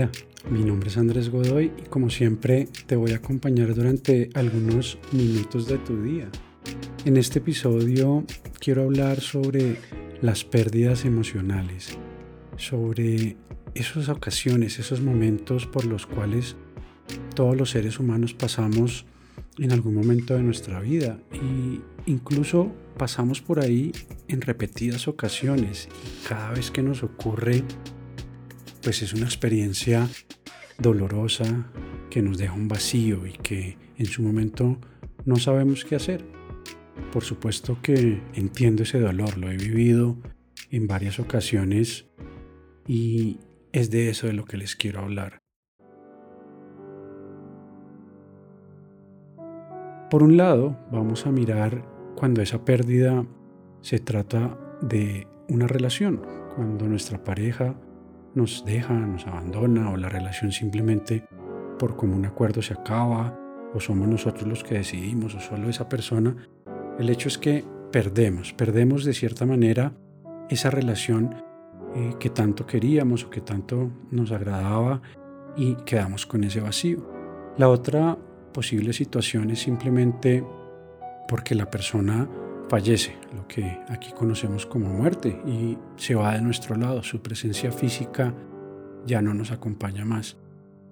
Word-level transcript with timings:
Hola, 0.00 0.10
mi 0.48 0.64
nombre 0.64 0.88
es 0.88 0.96
Andrés 0.96 1.28
Godoy 1.28 1.72
y 1.76 1.82
como 1.90 2.08
siempre 2.08 2.68
te 2.86 2.96
voy 2.96 3.12
a 3.12 3.16
acompañar 3.16 3.74
durante 3.74 4.30
algunos 4.32 4.96
minutos 5.12 5.68
de 5.68 5.76
tu 5.76 6.02
día. 6.02 6.26
En 7.04 7.18
este 7.18 7.40
episodio 7.40 8.24
quiero 8.58 8.84
hablar 8.84 9.20
sobre 9.20 9.76
las 10.22 10.44
pérdidas 10.44 11.04
emocionales, 11.04 11.98
sobre 12.56 13.36
esas 13.74 14.08
ocasiones, 14.08 14.78
esos 14.78 15.02
momentos 15.02 15.66
por 15.66 15.84
los 15.84 16.06
cuales 16.06 16.56
todos 17.34 17.54
los 17.54 17.68
seres 17.68 17.98
humanos 17.98 18.32
pasamos 18.32 19.04
en 19.58 19.70
algún 19.70 19.96
momento 19.96 20.32
de 20.34 20.42
nuestra 20.42 20.80
vida 20.80 21.18
y 21.30 21.82
incluso 22.10 22.72
pasamos 22.96 23.42
por 23.42 23.60
ahí 23.60 23.92
en 24.28 24.40
repetidas 24.40 25.08
ocasiones 25.08 25.90
y 25.92 26.26
cada 26.26 26.52
vez 26.52 26.70
que 26.70 26.82
nos 26.82 27.02
ocurre 27.02 27.64
pues 28.82 29.02
es 29.02 29.12
una 29.12 29.26
experiencia 29.26 30.08
dolorosa 30.78 31.70
que 32.08 32.22
nos 32.22 32.38
deja 32.38 32.54
un 32.54 32.68
vacío 32.68 33.26
y 33.26 33.32
que 33.32 33.76
en 33.98 34.06
su 34.06 34.22
momento 34.22 34.78
no 35.24 35.36
sabemos 35.36 35.84
qué 35.84 35.96
hacer. 35.96 36.24
Por 37.12 37.24
supuesto 37.24 37.78
que 37.82 38.20
entiendo 38.34 38.82
ese 38.82 39.00
dolor, 39.00 39.36
lo 39.36 39.50
he 39.50 39.56
vivido 39.56 40.16
en 40.70 40.86
varias 40.86 41.18
ocasiones 41.18 42.06
y 42.86 43.38
es 43.72 43.90
de 43.90 44.08
eso 44.08 44.26
de 44.26 44.32
lo 44.32 44.44
que 44.44 44.56
les 44.56 44.76
quiero 44.76 45.00
hablar. 45.00 45.38
Por 50.10 50.24
un 50.24 50.36
lado, 50.36 50.76
vamos 50.90 51.26
a 51.26 51.30
mirar 51.30 51.84
cuando 52.16 52.42
esa 52.42 52.64
pérdida 52.64 53.24
se 53.80 54.00
trata 54.00 54.58
de 54.82 55.28
una 55.48 55.68
relación, 55.68 56.22
cuando 56.56 56.88
nuestra 56.88 57.22
pareja 57.22 57.76
nos 58.34 58.64
deja, 58.64 58.94
nos 58.94 59.26
abandona 59.26 59.90
o 59.90 59.96
la 59.96 60.08
relación 60.08 60.52
simplemente 60.52 61.24
por 61.78 61.96
común 61.96 62.26
acuerdo 62.26 62.62
se 62.62 62.74
acaba 62.74 63.38
o 63.74 63.80
somos 63.80 64.08
nosotros 64.08 64.48
los 64.48 64.64
que 64.64 64.74
decidimos 64.76 65.34
o 65.34 65.40
solo 65.40 65.68
esa 65.68 65.88
persona, 65.88 66.36
el 66.98 67.08
hecho 67.08 67.28
es 67.28 67.38
que 67.38 67.64
perdemos, 67.90 68.52
perdemos 68.52 69.04
de 69.04 69.14
cierta 69.14 69.46
manera 69.46 69.92
esa 70.48 70.70
relación 70.70 71.42
eh, 71.94 72.14
que 72.18 72.30
tanto 72.30 72.66
queríamos 72.66 73.24
o 73.24 73.30
que 73.30 73.40
tanto 73.40 73.90
nos 74.10 74.32
agradaba 74.32 75.00
y 75.56 75.74
quedamos 75.86 76.26
con 76.26 76.44
ese 76.44 76.60
vacío. 76.60 77.08
La 77.56 77.68
otra 77.68 78.18
posible 78.52 78.92
situación 78.92 79.50
es 79.50 79.60
simplemente 79.60 80.44
porque 81.28 81.54
la 81.54 81.70
persona 81.70 82.28
fallece, 82.70 83.16
lo 83.34 83.48
que 83.48 83.80
aquí 83.88 84.12
conocemos 84.12 84.64
como 84.64 84.88
muerte, 84.88 85.42
y 85.44 85.76
se 85.96 86.14
va 86.14 86.34
de 86.34 86.40
nuestro 86.40 86.76
lado, 86.76 87.02
su 87.02 87.20
presencia 87.20 87.72
física 87.72 88.32
ya 89.04 89.20
no 89.20 89.34
nos 89.34 89.50
acompaña 89.50 90.04
más. 90.04 90.36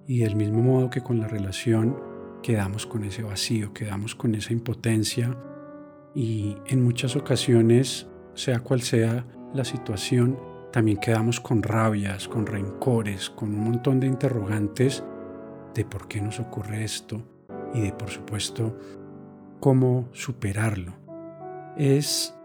Y 0.05 0.19
del 0.19 0.35
mismo 0.35 0.61
modo 0.61 0.89
que 0.89 0.99
con 0.99 1.21
la 1.21 1.27
relación, 1.29 1.97
quedamos 2.43 2.85
con 2.85 3.05
ese 3.05 3.23
vacío, 3.23 3.73
quedamos 3.73 4.13
con 4.13 4.35
esa 4.35 4.51
impotencia 4.51 5.37
y 6.13 6.57
en 6.67 6.83
muchas 6.83 7.15
ocasiones, 7.15 8.07
sea 8.33 8.59
cual 8.59 8.81
sea 8.81 9.25
la 9.53 9.63
situación, 9.63 10.37
también 10.73 10.97
quedamos 10.97 11.39
con 11.39 11.63
rabias, 11.63 12.27
con 12.27 12.45
rencores, 12.45 13.29
con 13.29 13.53
un 13.53 13.63
montón 13.63 14.01
de 14.01 14.07
interrogantes 14.07 15.01
de 15.73 15.85
por 15.85 16.09
qué 16.09 16.19
nos 16.19 16.41
ocurre 16.41 16.83
esto 16.83 17.23
y 17.73 17.81
de, 17.81 17.93
por 17.93 18.09
supuesto, 18.09 18.77
cómo 19.61 20.09
superarlo. 20.11 20.98
Es 21.79 22.35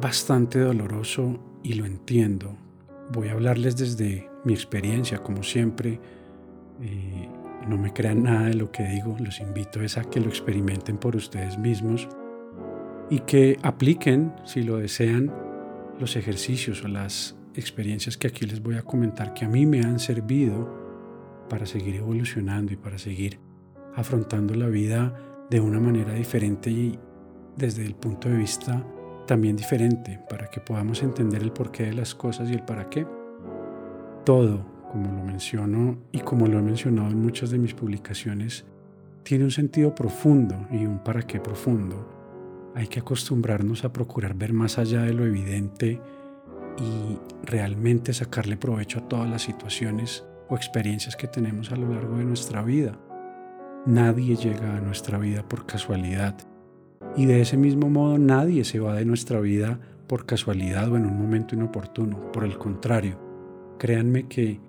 bastante 0.00 0.60
doloroso 0.60 1.40
y 1.64 1.74
lo 1.74 1.84
entiendo. 1.84 2.56
Voy 3.12 3.26
a 3.26 3.32
hablarles 3.32 3.76
desde 3.76 4.30
mi 4.44 4.52
experiencia, 4.52 5.18
como 5.18 5.42
siempre. 5.42 6.00
Eh, 6.80 7.28
no 7.68 7.76
me 7.76 7.92
crean 7.92 8.22
nada 8.22 8.46
de 8.46 8.54
lo 8.54 8.70
que 8.70 8.84
digo, 8.84 9.16
los 9.18 9.40
invito 9.40 9.80
a 9.80 10.04
que 10.04 10.20
lo 10.20 10.28
experimenten 10.28 10.98
por 10.98 11.16
ustedes 11.16 11.58
mismos 11.58 12.08
y 13.10 13.18
que 13.18 13.58
apliquen, 13.62 14.32
si 14.44 14.62
lo 14.62 14.76
desean, 14.76 15.34
los 15.98 16.14
ejercicios 16.14 16.84
o 16.84 16.88
las 16.88 17.36
experiencias 17.56 18.16
que 18.16 18.28
aquí 18.28 18.46
les 18.46 18.62
voy 18.62 18.76
a 18.76 18.82
comentar 18.82 19.34
que 19.34 19.44
a 19.44 19.48
mí 19.48 19.66
me 19.66 19.80
han 19.80 19.98
servido 19.98 21.44
para 21.48 21.66
seguir 21.66 21.96
evolucionando 21.96 22.72
y 22.72 22.76
para 22.76 22.98
seguir 22.98 23.40
afrontando 23.96 24.54
la 24.54 24.68
vida 24.68 25.12
de 25.50 25.58
una 25.58 25.80
manera 25.80 26.14
diferente 26.14 26.70
y 26.70 26.98
desde 27.56 27.84
el 27.84 27.94
punto 27.94 28.28
de 28.28 28.36
vista 28.36 28.84
también 29.26 29.56
diferente 29.56 30.18
para 30.28 30.50
que 30.50 30.60
podamos 30.60 31.04
entender 31.04 31.40
el 31.40 31.52
porqué 31.52 31.84
de 31.84 31.92
las 31.92 32.16
cosas 32.16 32.50
y 32.50 32.54
el 32.54 32.64
para 32.64 32.90
qué. 32.90 33.06
Todo, 34.24 34.66
como 34.90 35.12
lo 35.12 35.24
menciono 35.24 35.98
y 36.10 36.18
como 36.18 36.48
lo 36.48 36.58
he 36.58 36.62
mencionado 36.62 37.10
en 37.10 37.22
muchas 37.22 37.50
de 37.50 37.58
mis 37.58 37.72
publicaciones, 37.72 38.64
tiene 39.22 39.44
un 39.44 39.52
sentido 39.52 39.94
profundo 39.94 40.66
y 40.72 40.84
un 40.84 40.98
para 40.98 41.22
qué 41.22 41.38
profundo. 41.38 42.72
Hay 42.74 42.88
que 42.88 42.98
acostumbrarnos 42.98 43.84
a 43.84 43.92
procurar 43.92 44.34
ver 44.34 44.52
más 44.52 44.78
allá 44.78 45.02
de 45.02 45.12
lo 45.12 45.24
evidente 45.24 46.00
y 46.76 47.18
realmente 47.44 48.12
sacarle 48.12 48.56
provecho 48.56 48.98
a 48.98 49.08
todas 49.08 49.30
las 49.30 49.42
situaciones 49.42 50.24
o 50.48 50.56
experiencias 50.56 51.14
que 51.14 51.28
tenemos 51.28 51.70
a 51.70 51.76
lo 51.76 51.94
largo 51.94 52.16
de 52.16 52.24
nuestra 52.24 52.62
vida. 52.62 52.98
Nadie 53.86 54.34
llega 54.34 54.76
a 54.76 54.80
nuestra 54.80 55.18
vida 55.18 55.46
por 55.46 55.66
casualidad 55.66 56.36
y 57.16 57.26
de 57.26 57.40
ese 57.40 57.56
mismo 57.56 57.90
modo 57.90 58.18
nadie 58.18 58.64
se 58.64 58.78
va 58.78 58.94
de 58.94 59.04
nuestra 59.04 59.40
vida 59.40 59.78
por 60.06 60.26
casualidad 60.26 60.90
o 60.90 60.96
en 60.96 61.06
un 61.06 61.18
momento 61.18 61.54
inoportuno. 61.54 62.32
Por 62.32 62.44
el 62.44 62.58
contrario, 62.58 63.18
créanme 63.78 64.26
que 64.26 64.60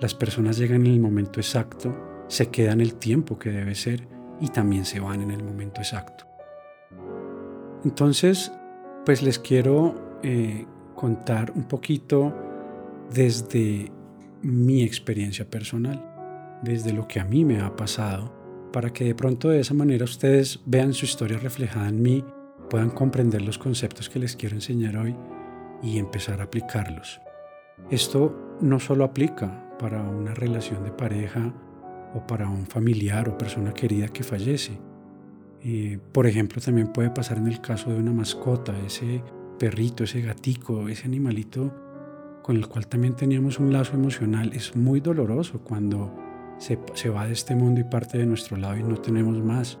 las 0.00 0.14
personas 0.14 0.58
llegan 0.58 0.86
en 0.86 0.92
el 0.92 1.00
momento 1.00 1.40
exacto, 1.40 1.94
se 2.28 2.48
quedan 2.48 2.80
el 2.80 2.94
tiempo 2.94 3.38
que 3.38 3.50
debe 3.50 3.74
ser 3.74 4.06
y 4.40 4.48
también 4.48 4.84
se 4.84 5.00
van 5.00 5.20
en 5.20 5.30
el 5.30 5.42
momento 5.42 5.80
exacto. 5.80 6.24
Entonces, 7.84 8.52
pues 9.04 9.22
les 9.22 9.38
quiero 9.38 10.18
eh, 10.22 10.66
contar 10.94 11.52
un 11.52 11.64
poquito 11.64 12.34
desde 13.12 13.90
mi 14.42 14.82
experiencia 14.82 15.48
personal, 15.48 16.04
desde 16.62 16.92
lo 16.92 17.08
que 17.08 17.20
a 17.20 17.24
mí 17.24 17.44
me 17.44 17.60
ha 17.60 17.74
pasado 17.74 18.37
para 18.72 18.92
que 18.92 19.04
de 19.04 19.14
pronto 19.14 19.48
de 19.48 19.60
esa 19.60 19.74
manera 19.74 20.04
ustedes 20.04 20.60
vean 20.66 20.92
su 20.92 21.04
historia 21.04 21.38
reflejada 21.38 21.88
en 21.88 22.02
mí, 22.02 22.24
puedan 22.68 22.90
comprender 22.90 23.42
los 23.42 23.58
conceptos 23.58 24.08
que 24.08 24.18
les 24.18 24.36
quiero 24.36 24.54
enseñar 24.54 24.96
hoy 24.96 25.14
y 25.82 25.98
empezar 25.98 26.40
a 26.40 26.44
aplicarlos. 26.44 27.20
Esto 27.90 28.58
no 28.60 28.80
solo 28.80 29.04
aplica 29.04 29.76
para 29.78 30.02
una 30.02 30.34
relación 30.34 30.84
de 30.84 30.90
pareja 30.90 31.54
o 32.14 32.26
para 32.26 32.48
un 32.48 32.66
familiar 32.66 33.28
o 33.28 33.38
persona 33.38 33.72
querida 33.72 34.08
que 34.08 34.24
fallece. 34.24 34.78
Eh, 35.62 35.98
por 36.12 36.26
ejemplo, 36.26 36.60
también 36.60 36.88
puede 36.88 37.10
pasar 37.10 37.38
en 37.38 37.46
el 37.46 37.60
caso 37.60 37.90
de 37.90 37.98
una 37.98 38.12
mascota, 38.12 38.74
ese 38.86 39.22
perrito, 39.58 40.04
ese 40.04 40.20
gatico, 40.20 40.88
ese 40.88 41.06
animalito 41.06 41.72
con 42.42 42.56
el 42.56 42.66
cual 42.66 42.86
también 42.86 43.14
teníamos 43.14 43.58
un 43.58 43.72
lazo 43.72 43.94
emocional. 43.94 44.52
Es 44.54 44.74
muy 44.74 45.00
doloroso 45.00 45.60
cuando 45.60 46.27
se, 46.58 47.08
va 47.08 47.26
de 47.26 47.32
este 47.32 47.54
mundo 47.54 47.80
y 47.80 47.84
parte 47.84 48.18
de 48.18 48.26
nuestro 48.26 48.56
lado 48.56 48.76
y 48.76 48.82
no 48.82 48.96
tenemos 48.96 49.40
más 49.42 49.78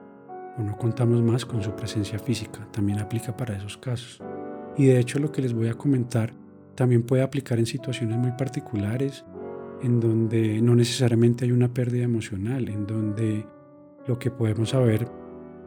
o 0.56 0.62
no 0.62 0.76
contamos 0.76 1.22
más 1.22 1.44
con 1.44 1.62
su 1.62 1.72
presencia 1.72 2.18
física. 2.18 2.66
También 2.72 2.98
aplica 2.98 3.36
para 3.36 3.56
esos 3.56 3.76
casos. 3.76 4.20
Y 4.76 4.86
de 4.86 4.98
hecho 4.98 5.18
lo 5.18 5.30
que 5.30 5.42
les 5.42 5.52
voy 5.52 5.68
a 5.68 5.74
comentar 5.74 6.32
también 6.74 7.02
puede 7.02 7.22
aplicar 7.22 7.58
en 7.58 7.66
situaciones 7.66 8.16
muy 8.16 8.32
particulares 8.32 9.24
en 9.82 10.00
donde 10.00 10.60
no 10.60 10.74
necesariamente 10.74 11.44
hay 11.44 11.52
una 11.52 11.72
pérdida 11.72 12.04
emocional, 12.04 12.68
en 12.68 12.86
donde 12.86 13.46
lo 14.06 14.18
que 14.18 14.30
podemos 14.30 14.74
haber 14.74 15.08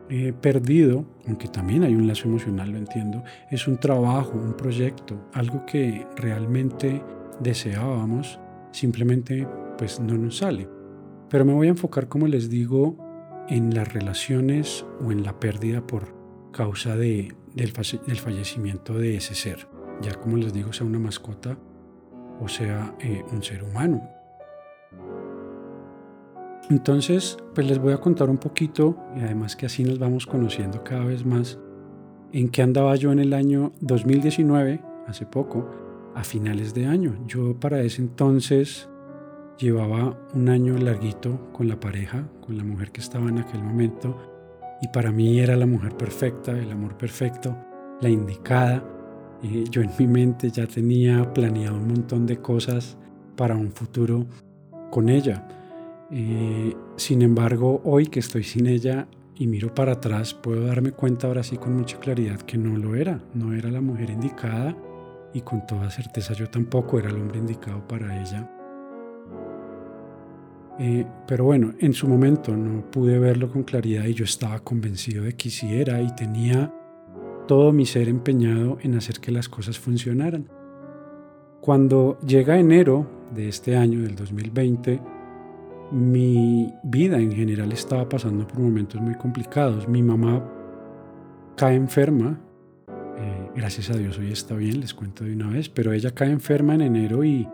eh, 0.10 0.34
perdido, 0.34 1.06
aunque 1.28 1.48
también 1.48 1.84
hay 1.84 1.96
un 1.96 2.08
lazo 2.08 2.28
emocional, 2.28 2.72
lo 2.72 2.78
entiendo, 2.78 3.24
es 3.50 3.68
un 3.68 3.78
trabajo, 3.78 4.34
un 4.38 4.54
proyecto, 4.54 5.30
algo 5.34 5.66
que 5.66 6.06
realmente 6.18 7.02
deseábamos, 7.40 8.40
simplemente 8.72 9.48
pues 9.78 10.00
no 10.00 10.18
nos 10.18 10.38
sale. 10.38 10.81
Pero 11.32 11.46
me 11.46 11.54
voy 11.54 11.68
a 11.68 11.72
enfocar, 11.72 12.10
como 12.10 12.28
les 12.28 12.50
digo, 12.50 12.98
en 13.48 13.74
las 13.74 13.94
relaciones 13.94 14.86
o 15.02 15.14
en 15.14 15.24
la 15.24 15.40
pérdida 15.40 15.88
por 15.88 16.14
causa 16.52 16.98
de, 16.98 17.34
del, 17.56 17.72
fallecimiento 17.72 18.94
de 19.00 19.16
ese 19.16 19.34
ser. 19.34 19.70
Ya 20.02 20.14
como 20.16 20.36
les 20.36 20.52
digo, 20.52 20.74
sea 20.74 20.86
una 20.86 21.00
mascota 21.00 21.58
o 22.42 22.48
sea 22.50 22.96
eh, 23.00 23.24
un 23.32 23.42
ser 23.44 23.64
humano. 23.64 24.02
Entonces, 26.70 27.38
pues 27.54 27.66
les 27.66 27.80
voy 27.80 27.94
a 27.94 27.98
contar 27.98 28.30
un 28.30 28.38
poquito, 28.38 28.98
y 29.16 29.22
además 29.22 29.56
que 29.56 29.68
así 29.68 29.84
nos 29.84 30.00
vamos 30.00 30.28
conociendo 30.28 30.84
cada 30.84 31.06
vez 31.06 31.26
más, 31.26 31.60
en 32.34 32.50
qué 32.50 32.62
andaba 32.62 32.96
yo 32.96 33.12
en 33.12 33.20
el 33.20 33.34
año 33.34 33.72
2019, 33.82 34.82
hace 35.08 35.26
poco, 35.26 35.70
a 36.14 36.24
finales 36.24 36.74
de 36.74 36.88
año. 36.88 37.16
Yo 37.28 37.58
para 37.60 37.82
ese 37.82 38.02
entonces 38.02 38.90
Llevaba 39.62 40.18
un 40.34 40.50
año 40.50 40.76
larguito 40.76 41.52
con 41.54 41.68
la 41.68 41.80
pareja, 41.80 42.28
con 42.44 42.58
la 42.58 42.64
mujer 42.64 42.92
que 42.92 43.00
estaba 43.00 43.30
en 43.30 43.38
aquel 43.38 43.62
momento, 43.62 44.18
y 44.82 44.88
para 44.88 45.12
mí 45.12 45.40
era 45.40 45.56
la 45.56 45.68
mujer 45.68 45.96
perfecta, 45.96 46.58
el 46.58 46.72
amor 46.72 46.98
perfecto, 46.98 47.56
la 48.02 48.10
indicada. 48.10 48.84
yo 49.70 49.84
en 49.84 49.92
mi 50.00 50.08
mente 50.08 50.50
ya 50.50 50.66
tenía 50.66 51.32
planeado 51.32 51.78
un 51.78 51.90
montón 51.90 52.26
de 52.26 52.38
cosas 52.38 52.98
para 53.38 53.56
un 53.56 53.72
futuro 53.72 54.26
con 54.90 55.10
ella. 55.10 55.48
Eh, 56.10 56.76
sin 56.96 57.22
embargo, 57.22 57.82
hoy 57.84 58.08
que 58.08 58.20
estoy 58.20 58.44
sin 58.44 58.66
ella 58.66 59.08
y 59.36 59.46
miro 59.46 59.76
para 59.76 59.92
atrás, 59.92 60.34
puedo 60.34 60.66
darme 60.66 60.92
cuenta 60.92 61.28
ahora 61.28 61.44
sí 61.44 61.58
con 61.58 61.76
mucha 61.76 62.00
claridad 62.00 62.42
que 62.42 62.58
no 62.58 62.80
lo 62.80 62.96
era, 62.96 63.22
no 63.36 63.54
era 63.54 63.70
la 63.70 63.82
mujer 63.82 64.10
indicada 64.10 64.76
y 65.36 65.42
con 65.42 65.68
toda 65.68 65.92
certeza 65.92 66.34
yo 66.34 66.50
tampoco 66.50 66.98
era 66.98 67.10
el 67.10 67.18
hombre 67.18 67.38
indicado 67.38 67.88
para 67.88 68.20
ella. 68.20 68.50
Eh, 70.80 71.06
pero 71.28 71.46
bueno, 71.46 71.74
en 71.80 71.94
su 71.94 72.08
momento 72.08 72.56
no 72.56 72.90
pude 72.90 73.20
verlo 73.20 73.52
con 73.52 73.64
claridad 73.64 74.06
y 74.06 74.14
yo 74.14 74.26
estaba 74.26 74.60
convencido 74.60 75.24
de 75.24 75.34
que 75.34 75.50
sí 75.50 75.74
era 75.74 76.02
y 76.02 76.14
tenía 76.16 76.74
todo 77.48 77.72
mi 77.72 77.86
ser 77.86 78.08
empeñado 78.08 78.78
en 78.82 78.96
hacer 78.96 79.20
que 79.20 79.32
las 79.32 79.50
cosas 79.50 79.78
funcionaran. 79.78 80.50
Cuando 81.60 82.18
llega 82.26 82.58
enero 82.58 83.08
de 83.36 83.50
este 83.50 83.76
año, 83.76 84.02
del 84.02 84.16
2020, 84.16 85.00
mi 85.92 86.74
vida 86.84 87.20
en 87.20 87.32
general 87.32 87.72
estaba 87.72 88.08
pasando 88.08 88.48
por 88.48 88.60
momentos 88.60 89.02
muy 89.02 89.16
complicados. 89.16 89.88
Mi 89.88 90.02
mamá 90.02 90.44
cae 91.56 91.76
enferma, 91.76 92.40
eh, 93.18 93.50
gracias 93.56 93.90
a 93.90 93.98
Dios 93.98 94.18
hoy 94.18 94.32
está 94.32 94.56
bien, 94.56 94.80
les 94.80 94.94
cuento 94.94 95.26
de 95.26 95.34
una 95.34 95.50
vez, 95.50 95.70
pero 95.70 95.94
ella 95.94 96.12
cae 96.12 96.32
enferma 96.32 96.74
en 96.74 96.82
enero 96.82 97.24
y 97.24 97.48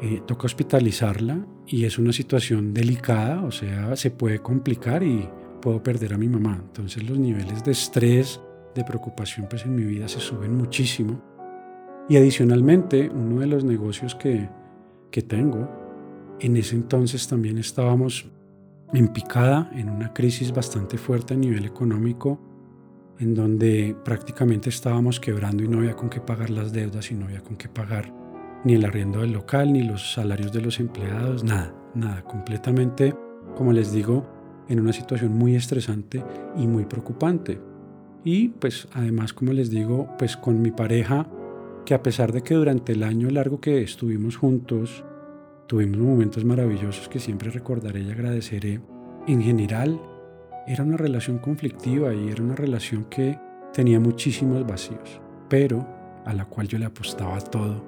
eh, 0.00 0.22
toca 0.26 0.46
hospitalizarla 0.46 1.46
y 1.66 1.84
es 1.84 1.98
una 1.98 2.12
situación 2.12 2.74
delicada, 2.74 3.42
o 3.44 3.50
sea, 3.50 3.96
se 3.96 4.10
puede 4.10 4.40
complicar 4.40 5.02
y 5.02 5.28
puedo 5.62 5.82
perder 5.82 6.14
a 6.14 6.18
mi 6.18 6.28
mamá. 6.28 6.60
Entonces 6.62 7.08
los 7.08 7.18
niveles 7.18 7.64
de 7.64 7.72
estrés, 7.72 8.40
de 8.74 8.84
preocupación 8.84 9.46
pues 9.48 9.64
en 9.64 9.74
mi 9.74 9.84
vida 9.84 10.06
se 10.06 10.20
suben 10.20 10.54
muchísimo. 10.54 11.22
Y 12.08 12.16
adicionalmente, 12.16 13.08
uno 13.08 13.40
de 13.40 13.46
los 13.46 13.64
negocios 13.64 14.14
que, 14.14 14.48
que 15.10 15.22
tengo, 15.22 15.68
en 16.40 16.56
ese 16.56 16.76
entonces 16.76 17.26
también 17.26 17.58
estábamos 17.58 18.30
en 18.92 19.08
picada, 19.08 19.70
en 19.74 19.88
una 19.88 20.12
crisis 20.12 20.52
bastante 20.52 20.98
fuerte 20.98 21.34
a 21.34 21.36
nivel 21.36 21.64
económico, 21.64 22.38
en 23.18 23.34
donde 23.34 23.96
prácticamente 24.04 24.68
estábamos 24.68 25.18
quebrando 25.18 25.64
y 25.64 25.68
no 25.68 25.78
había 25.78 25.96
con 25.96 26.10
qué 26.10 26.20
pagar 26.20 26.50
las 26.50 26.72
deudas 26.72 27.10
y 27.10 27.14
no 27.14 27.24
había 27.24 27.40
con 27.40 27.56
qué 27.56 27.68
pagar 27.68 28.12
ni 28.66 28.74
el 28.74 28.84
arriendo 28.84 29.20
del 29.20 29.30
local, 29.30 29.72
ni 29.72 29.84
los 29.84 30.12
salarios 30.14 30.52
de 30.52 30.60
los 30.60 30.80
empleados, 30.80 31.44
nada, 31.44 31.72
nada, 31.94 32.22
completamente, 32.24 33.14
como 33.54 33.72
les 33.72 33.92
digo, 33.92 34.26
en 34.68 34.80
una 34.80 34.92
situación 34.92 35.32
muy 35.32 35.54
estresante 35.54 36.24
y 36.56 36.66
muy 36.66 36.84
preocupante. 36.84 37.60
Y 38.24 38.48
pues 38.48 38.88
además, 38.92 39.32
como 39.32 39.52
les 39.52 39.70
digo, 39.70 40.08
pues 40.18 40.36
con 40.36 40.60
mi 40.60 40.72
pareja, 40.72 41.28
que 41.84 41.94
a 41.94 42.02
pesar 42.02 42.32
de 42.32 42.42
que 42.42 42.54
durante 42.54 42.94
el 42.94 43.04
año 43.04 43.30
largo 43.30 43.60
que 43.60 43.82
estuvimos 43.82 44.36
juntos, 44.36 45.04
tuvimos 45.68 45.98
momentos 45.98 46.44
maravillosos 46.44 47.08
que 47.08 47.20
siempre 47.20 47.50
recordaré 47.50 48.00
y 48.00 48.10
agradeceré, 48.10 48.80
en 49.28 49.42
general 49.42 50.00
era 50.66 50.82
una 50.82 50.96
relación 50.96 51.38
conflictiva 51.38 52.12
y 52.12 52.30
era 52.30 52.42
una 52.42 52.56
relación 52.56 53.04
que 53.04 53.38
tenía 53.72 54.00
muchísimos 54.00 54.66
vacíos, 54.66 55.20
pero 55.48 55.86
a 56.24 56.34
la 56.34 56.46
cual 56.46 56.66
yo 56.66 56.80
le 56.80 56.86
apostaba 56.86 57.38
todo 57.38 57.85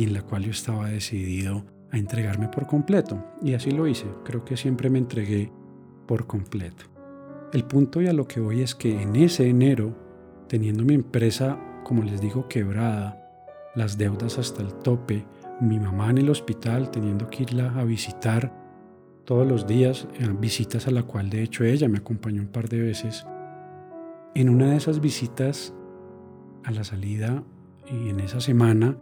y 0.00 0.04
en 0.04 0.14
la 0.14 0.22
cual 0.22 0.44
yo 0.44 0.50
estaba 0.50 0.88
decidido 0.88 1.62
a 1.90 1.98
entregarme 1.98 2.48
por 2.48 2.66
completo. 2.66 3.22
Y 3.42 3.52
así 3.52 3.70
lo 3.70 3.86
hice. 3.86 4.06
Creo 4.24 4.46
que 4.46 4.56
siempre 4.56 4.88
me 4.88 4.98
entregué 4.98 5.52
por 6.06 6.26
completo. 6.26 6.86
El 7.52 7.64
punto 7.64 8.00
y 8.00 8.06
a 8.06 8.14
lo 8.14 8.26
que 8.26 8.40
voy 8.40 8.62
es 8.62 8.74
que 8.74 9.02
en 9.02 9.14
ese 9.14 9.46
enero, 9.46 9.94
teniendo 10.48 10.84
mi 10.84 10.94
empresa, 10.94 11.60
como 11.84 12.02
les 12.02 12.18
digo, 12.18 12.48
quebrada, 12.48 13.30
las 13.74 13.98
deudas 13.98 14.38
hasta 14.38 14.62
el 14.62 14.72
tope, 14.72 15.26
mi 15.60 15.78
mamá 15.78 16.08
en 16.08 16.16
el 16.16 16.30
hospital 16.30 16.90
teniendo 16.90 17.28
que 17.28 17.42
irla 17.42 17.78
a 17.78 17.84
visitar 17.84 18.56
todos 19.26 19.46
los 19.46 19.66
días, 19.66 20.08
eh, 20.18 20.26
visitas 20.40 20.86
a 20.86 20.92
la 20.92 21.02
cual 21.02 21.28
de 21.28 21.42
hecho 21.42 21.64
ella 21.64 21.90
me 21.90 21.98
acompañó 21.98 22.40
un 22.40 22.48
par 22.48 22.70
de 22.70 22.80
veces. 22.80 23.26
En 24.34 24.48
una 24.48 24.70
de 24.70 24.76
esas 24.76 25.00
visitas 25.02 25.74
a 26.64 26.70
la 26.70 26.84
salida 26.84 27.44
y 27.86 28.08
en 28.08 28.20
esa 28.20 28.40
semana, 28.40 28.96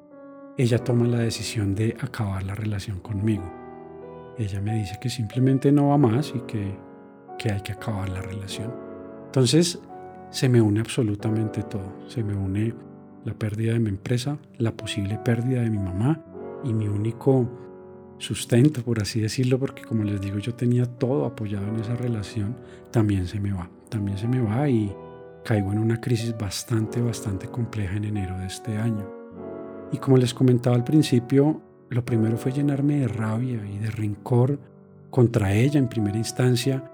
ella 0.58 0.82
toma 0.82 1.06
la 1.06 1.20
decisión 1.20 1.76
de 1.76 1.96
acabar 2.00 2.42
la 2.42 2.56
relación 2.56 2.98
conmigo. 2.98 3.44
Ella 4.36 4.60
me 4.60 4.74
dice 4.74 4.98
que 5.00 5.08
simplemente 5.08 5.70
no 5.70 5.88
va 5.88 5.98
más 5.98 6.32
y 6.34 6.40
que, 6.40 6.76
que 7.38 7.52
hay 7.52 7.60
que 7.60 7.72
acabar 7.72 8.08
la 8.08 8.20
relación. 8.20 8.74
Entonces 9.26 9.78
se 10.30 10.48
me 10.48 10.60
une 10.60 10.80
absolutamente 10.80 11.62
todo. 11.62 11.94
Se 12.08 12.24
me 12.24 12.34
une 12.34 12.74
la 13.24 13.34
pérdida 13.34 13.74
de 13.74 13.78
mi 13.78 13.88
empresa, 13.88 14.38
la 14.58 14.72
posible 14.72 15.16
pérdida 15.24 15.62
de 15.62 15.70
mi 15.70 15.78
mamá 15.78 16.24
y 16.64 16.74
mi 16.74 16.88
único 16.88 17.48
sustento, 18.18 18.82
por 18.82 19.00
así 19.00 19.20
decirlo, 19.20 19.60
porque 19.60 19.82
como 19.82 20.02
les 20.02 20.20
digo, 20.20 20.38
yo 20.38 20.54
tenía 20.54 20.86
todo 20.86 21.24
apoyado 21.24 21.68
en 21.68 21.76
esa 21.76 21.94
relación, 21.94 22.56
también 22.90 23.28
se 23.28 23.38
me 23.38 23.52
va. 23.52 23.70
También 23.88 24.18
se 24.18 24.26
me 24.26 24.40
va 24.40 24.68
y 24.68 24.92
caigo 25.44 25.72
en 25.72 25.78
una 25.78 26.00
crisis 26.00 26.36
bastante, 26.36 27.00
bastante 27.00 27.46
compleja 27.46 27.96
en 27.96 28.06
enero 28.06 28.36
de 28.38 28.46
este 28.46 28.76
año. 28.76 29.17
Y 29.92 29.98
como 29.98 30.16
les 30.16 30.34
comentaba 30.34 30.76
al 30.76 30.84
principio, 30.84 31.60
lo 31.90 32.04
primero 32.04 32.36
fue 32.36 32.52
llenarme 32.52 33.00
de 33.00 33.08
rabia 33.08 33.64
y 33.66 33.78
de 33.78 33.90
rencor 33.90 34.58
contra 35.10 35.54
ella 35.54 35.78
en 35.78 35.88
primera 35.88 36.18
instancia 36.18 36.84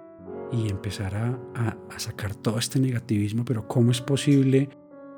y 0.53 0.69
empezar 0.69 1.15
a, 1.17 1.77
sacar 1.97 2.35
todo 2.35 2.59
este 2.59 2.79
negativismo, 2.79 3.45
pero 3.45 3.67
¿cómo 3.67 3.91
es 3.91 4.01
posible 4.01 4.69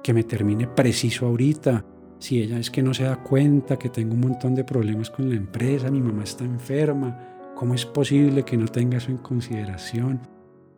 que 0.03 0.15
me 0.15 0.25
termine 0.25 0.67
preciso 0.67 1.27
ahorita? 1.27 1.85
Si 2.19 2.41
ella 2.41 2.59
es 2.59 2.71
que 2.71 2.83
no 2.83 2.95
se 2.95 3.05
da 3.05 3.23
cuenta 3.23 3.79
que 3.79 3.91
tengo 3.91 4.15
un 4.15 4.21
montón 4.21 4.55
de 4.55 4.65
problemas 4.65 5.11
con 5.11 5.29
la 5.29 5.37
empresa, 5.37 5.91
mi 5.91 6.01
mamá 6.01 6.25
está 6.25 6.45
enferma, 6.45 7.19
¿cómo 7.55 7.75
es 7.75 7.85
posible 7.85 8.45
que 8.45 8.57
no 8.57 8.67
tenga 8.67 8.99
eso 8.99 9.11
en 9.11 9.19
consideración? 9.19 10.21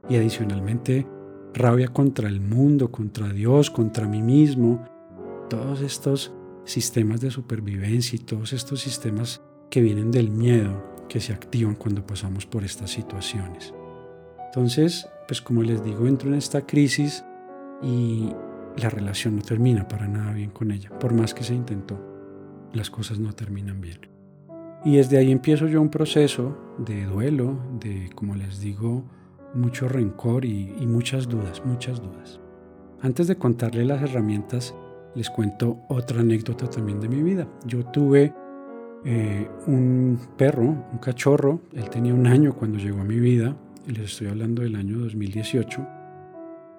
Y 0.09 0.17
adicionalmente, 0.17 1.07
rabia 1.55 1.89
contra 1.89 2.29
el 2.29 2.41
mundo, 2.41 2.91
contra 2.91 3.29
Dios, 3.29 3.71
contra 3.71 4.09
mí 4.09 4.23
mismo. 4.23 4.85
Todos 5.49 5.81
estos 5.83 6.33
sistemas 6.69 7.21
de 7.23 7.31
supervivencia 7.31 8.17
y 8.17 8.19
todos 8.19 8.53
estos 8.53 8.81
sistemas 8.81 9.41
que 9.71 9.81
vienen 9.81 10.11
del 10.11 10.31
miedo 10.31 10.85
que 11.09 11.19
se 11.19 11.33
activan 11.33 11.75
cuando 11.75 12.07
pasamos 12.07 12.45
por 12.45 12.63
estas 12.63 12.91
situaciones. 12.91 13.73
Entonces, 14.47 15.09
pues 15.27 15.41
como 15.41 15.63
les 15.63 15.83
digo, 15.83 16.07
entro 16.07 16.29
en 16.29 16.35
esta 16.35 16.67
crisis 16.67 17.25
y 17.83 18.29
la 18.77 18.91
relación 18.91 19.37
no 19.37 19.43
termina 19.43 19.89
para 19.89 20.09
nada 20.09 20.33
bien 20.33 20.51
con 20.51 20.71
ella. 20.71 20.91
Por 20.99 21.15
más 21.15 21.33
que 21.33 21.43
se 21.43 21.55
intentó, 21.55 21.99
las 22.75 22.91
cosas 22.91 23.19
no 23.19 23.33
terminan 23.33 23.81
bien. 23.81 24.01
Y 24.85 24.97
desde 24.97 25.17
ahí 25.17 25.33
empiezo 25.33 25.69
yo 25.69 25.81
un 25.81 25.89
proceso 25.89 26.57
de 26.77 27.05
duelo, 27.07 27.59
de, 27.81 28.11
como 28.15 28.35
les 28.35 28.61
digo, 28.61 29.05
mucho 29.55 29.89
rencor 29.89 30.45
y, 30.45 30.75
y 30.79 30.87
muchas 30.87 31.29
dudas, 31.29 31.65
muchas 31.65 32.03
dudas. 32.03 32.41
Antes 33.01 33.27
de 33.27 33.37
contarle 33.37 33.87
las 33.87 34.03
herramientas 34.03 34.75
les 35.15 35.31
cuento 35.31 35.81
otra 35.89 36.21
anécdota 36.21 36.69
también 36.69 37.01
de 37.01 37.09
mi 37.09 37.23
vida. 37.23 37.49
Yo 37.67 37.85
tuve 37.87 38.33
eh, 39.05 39.49
un 39.67 40.19
perro, 40.37 40.65
un 40.65 40.99
cachorro, 40.99 41.61
él 41.73 41.89
tenía 41.91 42.15
un 42.15 42.27
año 42.27 42.55
cuando 42.55 42.79
llegó 42.79 43.01
a 43.01 43.05
mi 43.05 43.19
vida, 43.19 43.57
les 43.87 44.13
estoy 44.13 44.29
hablando 44.29 44.63
del 44.63 44.77
año 44.77 44.99
2018, 44.99 45.87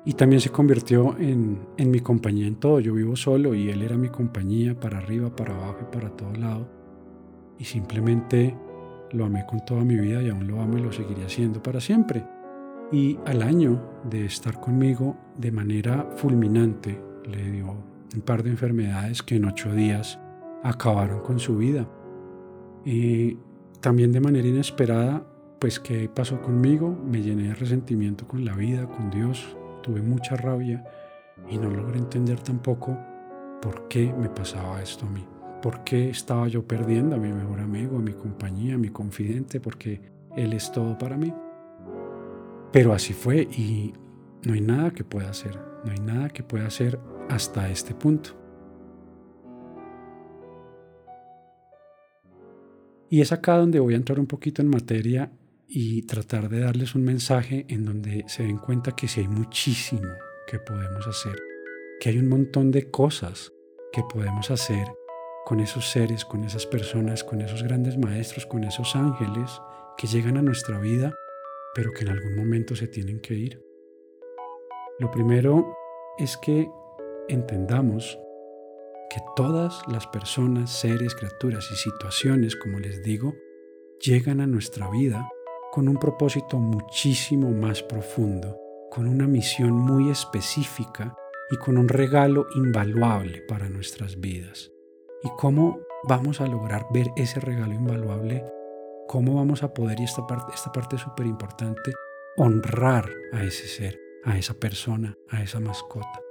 y 0.06 0.14
también 0.14 0.42
se 0.42 0.50
convirtió 0.50 1.18
en, 1.18 1.60
en 1.78 1.92
mi 1.92 2.00
compañía 2.00 2.48
en 2.48 2.56
todo. 2.56 2.80
Yo 2.80 2.94
vivo 2.94 3.16
solo 3.16 3.54
y 3.54 3.70
él 3.70 3.82
era 3.82 3.98
mi 3.98 4.10
compañía 4.10 4.80
para 4.80 4.98
arriba, 4.98 5.36
para 5.36 5.56
abajo 5.56 5.80
y 5.82 5.94
para 5.94 6.10
todo 6.10 6.34
lado. 6.34 6.68
Y 7.58 7.66
simplemente 7.66 8.56
lo 9.12 9.26
amé 9.26 9.46
con 9.46 9.64
toda 9.66 9.84
mi 9.84 9.96
vida 9.98 10.22
y 10.22 10.30
aún 10.30 10.48
lo 10.48 10.62
amo 10.62 10.78
y 10.78 10.82
lo 10.82 10.92
seguiré 10.92 11.26
haciendo 11.26 11.62
para 11.62 11.82
siempre. 11.82 12.26
Y 12.92 13.20
al 13.26 13.42
año 13.42 13.82
de 14.10 14.26
estar 14.26 14.60
conmigo 14.60 15.18
de 15.38 15.52
manera 15.52 16.10
fulminante, 16.16 17.00
le 17.26 17.52
dio 17.52 17.89
un 18.16 18.22
par 18.22 18.44
de 18.44 18.50
enfermedades 18.50 19.22
que 19.22 19.36
en 19.36 19.46
ocho 19.46 19.74
días 19.74 20.20
acabaron 20.64 21.22
con 21.22 21.40
su 21.40 21.58
vida. 21.58 21.88
Y 22.86 23.38
también 23.82 24.12
de 24.12 24.20
manera 24.20 24.48
inesperada, 24.48 25.26
pues 25.60 25.80
qué 25.80 26.10
pasó 26.10 26.42
conmigo, 26.42 26.98
me 27.06 27.22
llené 27.22 27.50
de 27.50 27.56
resentimiento 27.56 28.28
con 28.28 28.46
la 28.46 28.56
vida, 28.56 28.88
con 28.88 29.10
Dios, 29.10 29.56
tuve 29.84 30.02
mucha 30.02 30.36
rabia 30.36 30.84
y 31.50 31.58
no 31.58 31.70
logré 31.70 32.00
entender 32.00 32.40
tampoco 32.40 32.98
por 33.62 33.88
qué 33.88 34.14
me 34.14 34.30
pasaba 34.30 34.82
esto 34.82 35.06
a 35.06 35.10
mí, 35.10 35.26
por 35.62 35.84
qué 35.84 36.10
estaba 36.10 36.48
yo 36.48 36.66
perdiendo 36.66 37.16
a 37.16 37.20
mi 37.20 37.32
mejor 37.32 37.60
amigo, 37.60 37.98
a 37.98 38.02
mi 38.02 38.14
compañía, 38.14 38.76
a 38.76 38.78
mi 38.78 38.90
confidente, 38.90 39.60
porque 39.60 40.02
Él 40.36 40.54
es 40.54 40.72
todo 40.72 40.98
para 40.98 41.18
mí. 41.18 41.34
Pero 42.72 42.94
así 42.94 43.14
fue 43.14 43.42
y 43.42 43.94
no 44.46 44.54
hay 44.54 44.62
nada 44.62 44.92
que 44.92 45.04
pueda 45.04 45.30
hacer, 45.30 45.60
no 45.84 45.92
hay 45.92 46.00
nada 46.00 46.30
que 46.30 46.44
pueda 46.44 46.68
hacer 46.68 47.00
hasta 47.30 47.70
este 47.70 47.94
punto. 47.94 48.32
Y 53.10 53.22
es 53.22 53.32
acá 53.32 53.58
donde 53.58 53.80
voy 53.80 53.96
a 53.96 53.98
entrar 53.98 54.20
un 54.20 54.28
poquito 54.28 54.62
en 54.62 54.68
materia 54.68 55.32
y 55.68 56.04
tratar 56.04 56.50
de 56.50 56.60
darles 56.60 56.96
un 56.96 57.04
mensaje 57.04 57.66
en 57.70 57.86
donde 57.86 58.26
se 58.28 58.44
den 58.44 58.58
cuenta 58.58 58.96
que 58.96 59.08
sí 59.08 59.22
hay 59.22 59.28
muchísimo 59.28 60.10
que 60.48 60.60
podemos 60.60 61.08
hacer, 61.08 61.36
que 62.00 62.10
hay 62.10 62.18
un 62.18 62.28
montón 62.28 62.72
de 62.72 62.90
cosas 62.90 63.52
que 63.92 64.04
podemos 64.04 64.52
hacer 64.52 64.88
con 65.46 65.60
esos 65.60 65.90
seres, 65.90 66.26
con 66.26 66.44
esas 66.44 66.68
personas, 66.68 67.24
con 67.24 67.42
esos 67.42 67.64
grandes 67.64 67.98
maestros, 67.98 68.46
con 68.46 68.64
esos 68.64 68.96
ángeles 68.96 69.60
que 69.98 70.08
llegan 70.08 70.38
a 70.38 70.44
nuestra 70.44 70.80
vida, 70.80 71.14
pero 71.74 71.92
que 71.92 72.04
en 72.04 72.10
algún 72.10 72.36
momento 72.36 72.76
se 72.76 72.88
tienen 72.88 73.20
que 73.20 73.34
ir. 73.34 73.64
Lo 75.00 75.10
primero 75.10 75.76
es 76.20 76.38
que 76.38 76.70
entendamos 77.30 78.20
que 79.10 79.22
todas 79.36 79.82
las 79.88 80.06
personas, 80.08 80.72
seres, 80.72 81.16
criaturas 81.16 81.70
y 81.72 81.76
situaciones, 81.76 82.56
como 82.56 82.80
les 82.80 83.02
digo, 83.04 83.34
llegan 84.00 84.40
a 84.40 84.48
nuestra 84.48 84.90
vida 84.90 85.28
con 85.72 85.88
un 85.88 85.98
propósito 85.98 86.58
muchísimo 86.58 87.52
más 87.52 87.84
profundo, 87.84 88.60
con 88.92 89.08
una 89.08 89.28
misión 89.28 89.74
muy 89.74 90.10
específica 90.10 91.16
y 91.52 91.58
con 91.58 91.78
un 91.78 91.90
regalo 91.90 92.48
invaluable 92.56 93.42
para 93.48 93.70
nuestras 93.70 94.20
vidas. 94.20 94.72
¿Y 95.24 95.30
cómo 95.38 95.80
vamos 96.08 96.42
a 96.42 96.48
lograr 96.48 96.86
ver 96.94 97.08
ese 97.16 97.40
regalo 97.40 97.74
invaluable? 97.74 98.44
¿Cómo 99.08 99.36
vamos 99.36 99.64
a 99.64 99.74
poder, 99.74 100.00
y 100.00 100.04
esta 100.04 100.26
parte, 100.28 100.54
esta 100.54 100.72
parte 100.72 100.96
es 100.96 101.02
súper 101.02 101.26
importante, 101.26 101.92
honrar 102.38 103.10
a 103.34 103.44
ese 103.44 103.68
ser, 103.68 104.00
a 104.24 104.38
esa 104.38 104.54
persona, 104.54 105.18
a 105.30 105.42
esa 105.42 105.60
mascota? 105.60 106.29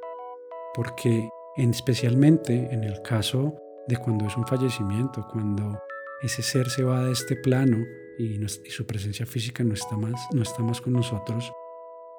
Porque 0.78 1.28
en, 1.56 1.70
especialmente 1.70 2.68
en 2.70 2.85
el 2.85 3.02
caso 3.02 3.52
de 3.88 3.97
cuando 3.97 4.28
es 4.28 4.37
un 4.37 4.47
fallecimiento, 4.47 5.26
cuando 5.32 5.76
ese 6.23 6.40
ser 6.40 6.70
se 6.70 6.85
va 6.85 7.02
de 7.02 7.11
este 7.11 7.35
plano 7.35 7.85
y, 8.16 8.40
y 8.44 8.70
su 8.70 8.87
presencia 8.87 9.26
física 9.26 9.64
no 9.64 9.75
está, 9.75 9.97
más, 9.97 10.14
no 10.32 10.42
está 10.42 10.62
más 10.62 10.80
con 10.80 10.92
nosotros, 10.92 11.52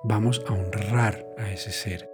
vamos 0.04 0.44
a 0.46 0.52
honrar 0.52 1.26
a 1.38 1.50
ese 1.54 1.72
ser. 1.72 2.10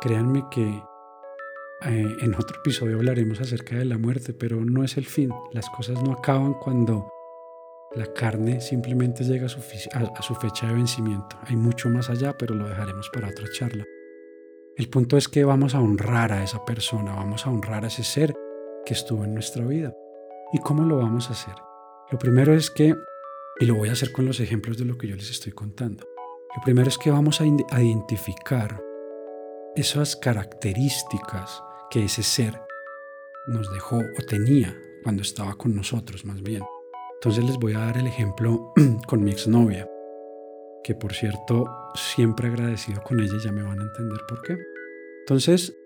Créanme 0.00 0.46
que 0.50 0.62
eh, 0.62 2.16
en 2.22 2.34
otro 2.34 2.60
episodio 2.60 2.96
hablaremos 2.96 3.42
acerca 3.42 3.76
de 3.76 3.84
la 3.84 3.98
muerte, 3.98 4.32
pero 4.32 4.64
no 4.64 4.84
es 4.84 4.96
el 4.96 5.04
fin. 5.04 5.30
Las 5.52 5.68
cosas 5.68 6.02
no 6.02 6.12
acaban 6.12 6.54
cuando 6.54 7.12
la 7.94 8.06
carne 8.06 8.62
simplemente 8.62 9.22
llega 9.22 9.44
a 9.44 9.50
su, 9.50 9.60
a 9.92 10.22
su 10.22 10.34
fecha 10.36 10.66
de 10.66 10.72
vencimiento. 10.72 11.36
Hay 11.42 11.56
mucho 11.56 11.90
más 11.90 12.08
allá, 12.08 12.34
pero 12.38 12.54
lo 12.54 12.70
dejaremos 12.70 13.10
para 13.10 13.28
otra 13.28 13.44
charla. 13.52 13.84
El 14.76 14.88
punto 14.88 15.16
es 15.16 15.28
que 15.28 15.44
vamos 15.44 15.76
a 15.76 15.80
honrar 15.80 16.32
a 16.32 16.42
esa 16.42 16.64
persona, 16.64 17.14
vamos 17.14 17.46
a 17.46 17.50
honrar 17.50 17.84
a 17.84 17.86
ese 17.86 18.02
ser 18.02 18.34
que 18.84 18.92
estuvo 18.92 19.22
en 19.22 19.32
nuestra 19.32 19.64
vida. 19.64 19.94
¿Y 20.52 20.58
cómo 20.58 20.84
lo 20.84 20.96
vamos 20.96 21.28
a 21.28 21.34
hacer? 21.34 21.54
Lo 22.10 22.18
primero 22.18 22.52
es 22.52 22.70
que, 22.70 22.92
y 23.60 23.66
lo 23.66 23.76
voy 23.76 23.88
a 23.88 23.92
hacer 23.92 24.10
con 24.10 24.26
los 24.26 24.40
ejemplos 24.40 24.76
de 24.76 24.84
lo 24.84 24.98
que 24.98 25.06
yo 25.06 25.14
les 25.14 25.30
estoy 25.30 25.52
contando, 25.52 26.04
lo 26.56 26.62
primero 26.64 26.88
es 26.88 26.98
que 26.98 27.12
vamos 27.12 27.40
a 27.40 27.46
identificar 27.46 28.82
esas 29.76 30.16
características 30.16 31.62
que 31.88 32.04
ese 32.04 32.24
ser 32.24 32.60
nos 33.46 33.72
dejó 33.72 33.98
o 33.98 34.26
tenía 34.28 34.76
cuando 35.04 35.22
estaba 35.22 35.54
con 35.54 35.76
nosotros 35.76 36.24
más 36.24 36.42
bien. 36.42 36.64
Entonces 37.14 37.44
les 37.44 37.58
voy 37.58 37.74
a 37.74 37.78
dar 37.78 37.96
el 37.96 38.08
ejemplo 38.08 38.72
con 39.06 39.22
mi 39.22 39.30
exnovia, 39.30 39.88
que 40.82 40.96
por 40.96 41.12
cierto 41.12 41.64
siempre 41.94 42.48
agradecido 42.48 43.02
con 43.02 43.20
ella, 43.20 43.38
ya 43.42 43.52
me 43.52 43.62
van 43.62 43.80
a 43.80 43.84
entender 43.84 44.20
por 44.28 44.42
qué. 44.42 44.56
Entonces 45.20 45.76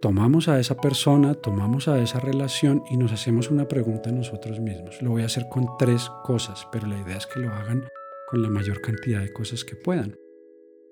tomamos 0.00 0.48
a 0.48 0.58
esa 0.58 0.76
persona, 0.76 1.34
tomamos 1.34 1.88
a 1.88 2.00
esa 2.00 2.20
relación 2.20 2.82
y 2.90 2.96
nos 2.96 3.12
hacemos 3.12 3.50
una 3.50 3.68
pregunta 3.68 4.10
a 4.10 4.12
nosotros 4.12 4.60
mismos. 4.60 5.02
Lo 5.02 5.10
voy 5.10 5.22
a 5.22 5.26
hacer 5.26 5.46
con 5.50 5.66
tres 5.78 6.10
cosas, 6.24 6.66
pero 6.72 6.86
la 6.86 6.98
idea 6.98 7.16
es 7.16 7.26
que 7.26 7.40
lo 7.40 7.50
hagan 7.52 7.88
con 8.28 8.42
la 8.42 8.50
mayor 8.50 8.80
cantidad 8.80 9.20
de 9.20 9.32
cosas 9.32 9.64
que 9.64 9.76
puedan. 9.76 10.16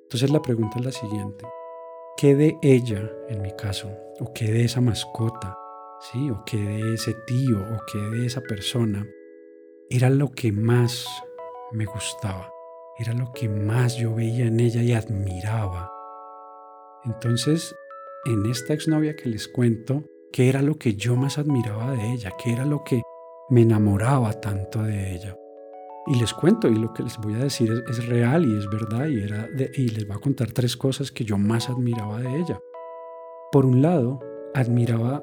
Entonces 0.04 0.30
la 0.30 0.42
pregunta 0.42 0.78
es 0.78 0.84
la 0.84 0.92
siguiente 0.92 1.44
qué 2.16 2.34
de 2.34 2.58
ella, 2.62 3.10
en 3.28 3.42
mi 3.42 3.52
caso, 3.52 3.90
o 4.20 4.32
qué 4.32 4.50
de 4.50 4.64
esa 4.64 4.80
mascota, 4.80 5.56
¿sí? 6.00 6.30
o 6.30 6.42
qué 6.46 6.56
de 6.56 6.94
ese 6.94 7.14
tío, 7.26 7.60
o 7.60 7.78
qué 7.90 7.98
de 7.98 8.26
esa 8.26 8.40
persona, 8.40 9.06
era 9.90 10.08
lo 10.08 10.30
que 10.30 10.50
más 10.50 11.06
me 11.72 11.84
gustaba, 11.84 12.50
era 12.98 13.12
lo 13.12 13.32
que 13.32 13.48
más 13.48 13.96
yo 13.96 14.14
veía 14.14 14.46
en 14.46 14.58
ella 14.58 14.82
y 14.82 14.92
admiraba. 14.92 15.92
Entonces, 17.04 17.74
en 18.24 18.46
esta 18.46 18.72
exnovia 18.72 19.14
que 19.14 19.28
les 19.28 19.48
cuento, 19.48 20.04
¿qué 20.32 20.48
era 20.48 20.62
lo 20.62 20.78
que 20.78 20.94
yo 20.94 21.14
más 21.14 21.36
admiraba 21.36 21.92
de 21.92 22.12
ella? 22.12 22.32
¿Qué 22.42 22.52
era 22.52 22.64
lo 22.64 22.84
que 22.84 23.02
me 23.50 23.62
enamoraba 23.62 24.32
tanto 24.40 24.82
de 24.82 25.14
ella? 25.14 25.36
Y 26.06 26.18
les 26.18 26.32
cuento, 26.32 26.68
y 26.68 26.76
lo 26.76 26.94
que 26.94 27.02
les 27.02 27.18
voy 27.18 27.34
a 27.34 27.38
decir 27.38 27.84
es, 27.86 28.06
real 28.06 28.46
y 28.46 28.56
es 28.56 28.68
verdad, 28.70 29.08
y, 29.08 29.20
era 29.20 29.48
y 29.74 29.88
les 29.88 30.06
voy 30.06 30.16
a 30.16 30.20
contar 30.20 30.52
tres 30.52 30.76
cosas 30.76 31.12
que 31.12 31.24
yo 31.24 31.36
más 31.36 31.68
admiraba 31.68 32.20
de 32.20 32.38
ella. 32.38 32.60
Por 33.52 33.66
un 33.66 33.82
lado, 33.82 34.20
admiraba 34.54 35.22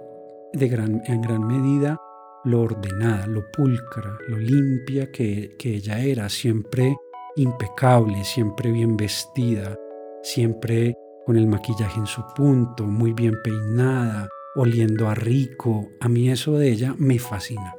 de 0.53 0.67
gran, 0.67 1.01
en 1.07 1.21
gran 1.21 1.47
medida 1.47 1.99
lo 2.45 2.61
ordenada, 2.61 3.25
lo 3.25 3.49
pulcra, 3.51 4.19
lo 4.27 4.37
limpia 4.37 5.11
que 5.11 5.55
ella 5.63 6.01
era, 6.01 6.29
siempre 6.29 6.97
impecable, 7.35 8.23
siempre 8.23 8.71
bien 8.71 8.97
vestida, 8.97 9.77
siempre 10.21 10.95
con 11.25 11.37
el 11.37 11.47
maquillaje 11.47 11.99
en 11.99 12.05
su 12.05 12.21
punto, 12.35 12.85
muy 12.85 13.13
bien 13.13 13.35
peinada, 13.43 14.27
oliendo 14.55 15.09
a 15.09 15.15
rico. 15.15 15.89
A 15.99 16.09
mí 16.09 16.29
eso 16.29 16.57
de 16.57 16.71
ella 16.71 16.95
me 16.97 17.19
fascina. 17.19 17.75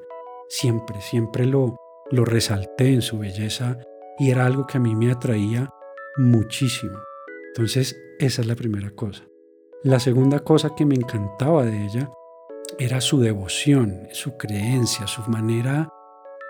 Siempre, 0.48 1.00
siempre 1.00 1.46
lo, 1.46 1.76
lo 2.10 2.24
resalté 2.24 2.92
en 2.92 3.02
su 3.02 3.18
belleza 3.18 3.78
y 4.18 4.30
era 4.30 4.46
algo 4.46 4.66
que 4.66 4.78
a 4.78 4.80
mí 4.80 4.94
me 4.94 5.10
atraía 5.10 5.70
muchísimo. 6.16 6.98
Entonces, 7.48 7.96
esa 8.18 8.42
es 8.42 8.48
la 8.48 8.54
primera 8.54 8.90
cosa. 8.90 9.24
La 9.82 10.00
segunda 10.00 10.40
cosa 10.40 10.74
que 10.74 10.86
me 10.86 10.94
encantaba 10.94 11.64
de 11.64 11.84
ella 11.84 12.10
era 12.78 13.00
su 13.00 13.20
devoción, 13.20 14.08
su 14.12 14.36
creencia, 14.36 15.06
su 15.06 15.22
manera 15.30 15.92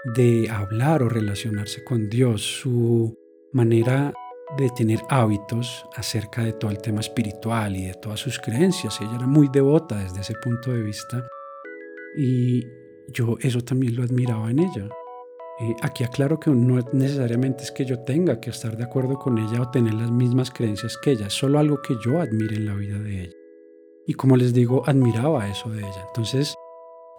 de 0.05 0.49
hablar 0.51 1.03
o 1.03 1.09
relacionarse 1.09 1.83
con 1.85 2.09
Dios, 2.09 2.43
su 2.43 3.17
manera 3.53 4.13
de 4.59 4.69
tener 4.71 5.01
hábitos 5.09 5.87
acerca 5.97 6.45
de 6.45 6.53
todo 6.53 6.71
el 6.71 6.79
tema 6.79 7.01
espiritual 7.01 7.77
y 7.77 7.87
de 7.87 7.95
todas 7.95 8.21
sus 8.21 8.39
creencias. 8.39 9.01
Ella 9.01 9.17
era 9.17 9.27
muy 9.27 9.49
devota 9.49 9.97
desde 9.99 10.21
ese 10.21 10.35
punto 10.35 10.73
de 10.73 10.83
vista 10.83 11.27
y 12.17 12.63
yo 13.09 13.37
eso 13.41 13.61
también 13.63 13.97
lo 13.97 14.03
admiraba 14.03 14.51
en 14.51 14.61
ella. 14.61 14.89
Eh, 15.61 15.75
aquí 15.83 16.03
aclaro 16.03 16.39
que 16.41 16.51
no 16.51 16.81
necesariamente 16.93 17.63
es 17.63 17.71
que 17.71 17.85
yo 17.85 18.01
tenga 18.01 18.41
que 18.41 18.51
estar 18.51 18.77
de 18.77 18.85
acuerdo 18.85 19.19
con 19.19 19.39
ella 19.39 19.63
o 19.63 19.71
tener 19.71 19.95
las 19.95 20.11
mismas 20.11 20.51
creencias 20.51 20.99
que 20.99 21.13
ella, 21.13 21.31
solo 21.31 21.59
algo 21.59 21.81
que 21.81 21.95
yo 22.05 22.21
admire 22.21 22.57
en 22.57 22.67
la 22.67 22.75
vida 22.75 22.99
de 22.99 23.23
ella. 23.23 23.37
Y 24.07 24.15
como 24.15 24.37
les 24.37 24.53
digo, 24.53 24.83
admiraba 24.87 25.49
eso 25.49 25.71
de 25.71 25.79
ella. 25.79 26.05
Entonces, 26.09 26.55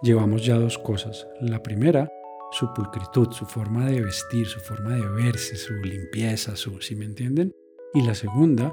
llevamos 0.02 0.44
ya 0.44 0.56
dos 0.56 0.78
cosas. 0.78 1.26
La 1.40 1.62
primera, 1.62 2.10
su 2.56 2.72
pulcritud, 2.72 3.30
su 3.32 3.44
forma 3.44 3.84
de 3.84 4.00
vestir, 4.00 4.46
su 4.46 4.60
forma 4.60 4.94
de 4.94 5.06
verse, 5.06 5.56
su 5.56 5.74
limpieza, 5.74 6.56
su, 6.56 6.80
si 6.80 6.96
me 6.96 7.04
entienden? 7.04 7.54
Y 7.92 8.00
la 8.00 8.14
segunda, 8.14 8.72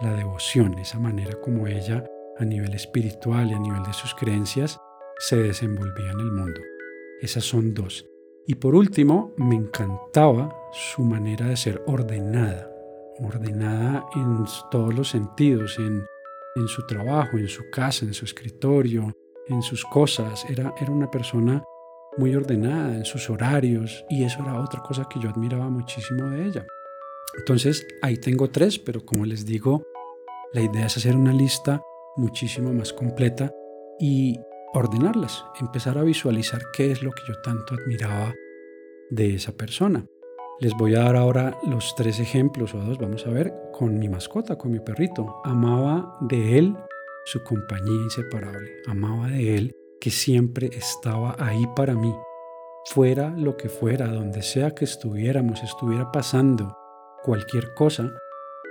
la 0.00 0.14
devoción, 0.14 0.78
esa 0.78 1.00
manera 1.00 1.40
como 1.40 1.66
ella 1.66 2.04
a 2.38 2.44
nivel 2.44 2.72
espiritual 2.74 3.50
y 3.50 3.54
a 3.54 3.58
nivel 3.58 3.82
de 3.82 3.92
sus 3.94 4.14
creencias 4.14 4.78
se 5.18 5.38
desenvolvía 5.38 6.12
en 6.12 6.20
el 6.20 6.30
mundo. 6.30 6.60
Esas 7.20 7.42
son 7.42 7.74
dos. 7.74 8.06
Y 8.46 8.54
por 8.54 8.76
último, 8.76 9.34
me 9.38 9.56
encantaba 9.56 10.56
su 10.70 11.02
manera 11.02 11.46
de 11.46 11.56
ser 11.56 11.82
ordenada, 11.88 12.70
ordenada 13.18 14.06
en 14.14 14.44
todos 14.70 14.94
los 14.94 15.08
sentidos, 15.08 15.80
en, 15.80 16.06
su 16.68 16.86
trabajo, 16.86 17.38
en 17.38 17.48
su 17.48 17.68
casa, 17.72 18.04
en 18.04 18.14
su 18.14 18.24
escritorio, 18.24 19.12
en 19.48 19.62
sus 19.62 19.84
cosas. 19.84 20.44
Era, 20.48 20.72
era 20.80 20.92
una 20.92 21.10
persona 21.10 21.64
muy 22.16 22.34
ordenada 22.34 22.94
en 22.96 23.04
sus 23.04 23.28
horarios 23.30 24.04
y 24.08 24.24
eso 24.24 24.42
era 24.42 24.60
otra 24.60 24.80
cosa 24.80 25.06
que 25.08 25.20
yo 25.20 25.28
admiraba 25.28 25.68
muchísimo 25.68 26.28
de 26.30 26.46
ella. 26.46 26.66
Entonces, 27.38 27.86
ahí 28.02 28.16
tengo 28.16 28.48
tres, 28.48 28.78
pero 28.78 29.04
como 29.04 29.26
les 29.26 29.44
digo, 29.44 29.86
la 30.52 30.62
idea 30.62 30.86
es 30.86 30.96
hacer 30.96 31.16
una 31.16 31.32
lista 31.32 31.82
muchísimo 32.16 32.72
más 32.72 32.92
completa 32.92 33.52
y 33.98 34.38
ordenarlas, 34.72 35.44
empezar 35.60 35.98
a 35.98 36.02
visualizar 36.02 36.62
qué 36.72 36.90
es 36.90 37.02
lo 37.02 37.10
que 37.10 37.22
yo 37.28 37.34
tanto 37.42 37.74
admiraba 37.74 38.34
de 39.10 39.34
esa 39.34 39.52
persona. 39.52 40.06
Les 40.58 40.72
voy 40.74 40.94
a 40.94 41.00
dar 41.00 41.16
ahora 41.16 41.58
los 41.66 41.94
tres 41.96 42.18
ejemplos 42.18 42.74
o 42.74 42.78
dos, 42.78 42.98
vamos 42.98 43.26
a 43.26 43.30
ver, 43.30 43.52
con 43.72 43.98
mi 43.98 44.08
mascota, 44.08 44.56
con 44.56 44.70
mi 44.72 44.80
perrito. 44.80 45.42
Amaba 45.44 46.16
de 46.22 46.58
él 46.58 46.74
su 47.26 47.42
compañía 47.42 48.02
inseparable, 48.02 48.70
amaba 48.86 49.28
de 49.28 49.56
él 49.56 49.76
que 50.00 50.10
siempre 50.10 50.70
estaba 50.72 51.36
ahí 51.38 51.66
para 51.74 51.94
mí, 51.94 52.14
fuera 52.86 53.30
lo 53.30 53.56
que 53.56 53.68
fuera, 53.68 54.08
donde 54.08 54.42
sea 54.42 54.74
que 54.74 54.84
estuviéramos, 54.84 55.62
estuviera 55.62 56.10
pasando 56.12 56.76
cualquier 57.22 57.74
cosa, 57.74 58.12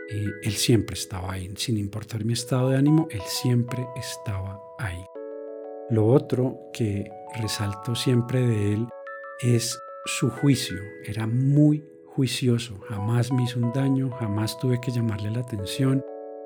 eh, 0.09 0.25
él 0.43 0.53
siempre 0.53 0.95
estaba 0.95 1.33
ahí, 1.33 1.51
sin 1.57 1.77
importar 1.77 2.23
mi 2.23 2.33
estado 2.33 2.69
de 2.69 2.77
ánimo, 2.77 3.07
él 3.09 3.21
siempre 3.25 3.85
estaba 3.95 4.61
ahí. 4.77 5.03
Lo 5.89 6.07
otro 6.07 6.69
que 6.73 7.09
resalto 7.39 7.95
siempre 7.95 8.45
de 8.45 8.73
él 8.73 8.87
es 9.41 9.77
su 10.05 10.29
juicio. 10.29 10.77
Era 11.03 11.27
muy 11.27 11.83
juicioso, 12.05 12.79
jamás 12.87 13.31
me 13.31 13.43
hizo 13.43 13.59
un 13.59 13.73
daño, 13.73 14.09
jamás 14.11 14.57
tuve 14.57 14.79
que 14.79 14.91
llamarle 14.91 15.31
la 15.31 15.41
atención, 15.41 16.03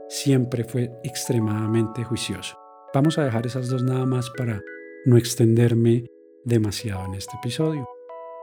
siempre 0.07 0.63
fue 0.63 0.91
extremadamente 1.03 2.03
juicioso. 2.03 2.57
Vamos 2.91 3.19
a 3.19 3.23
dejar 3.23 3.45
esas 3.45 3.69
dos 3.69 3.83
nada 3.83 4.05
más 4.07 4.31
para 4.31 4.63
no 5.05 5.17
extenderme 5.17 6.09
demasiado 6.43 7.05
en 7.05 7.13
este 7.13 7.37
episodio. 7.37 7.87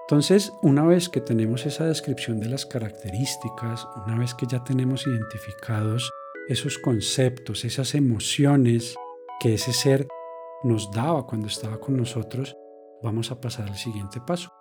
Entonces, 0.03 0.53
una 0.63 0.85
vez 0.85 1.09
que 1.09 1.21
tenemos 1.21 1.67
esa 1.67 1.85
descripción 1.87 2.39
de 2.39 2.49
las 2.49 2.65
características, 2.65 3.89
una 4.07 4.17
vez 4.17 4.35
que 4.35 4.47
ya 4.47 4.63
tenemos 4.63 5.05
identificados 5.05 6.13
esos 6.47 6.79
conceptos, 6.79 7.65
esas 7.65 7.97
emociones 7.97 8.95
que 9.41 9.55
ese 9.55 9.73
ser 9.73 10.07
nos 10.63 10.93
daba 10.93 11.27
cuando 11.27 11.49
estaba 11.49 11.81
con 11.81 11.97
nosotros, 11.97 12.57
vamos 13.03 13.33
a 13.33 13.41
pasar 13.41 13.67
al 13.69 13.77
siguiente 13.77 14.21
paso. 14.21 14.53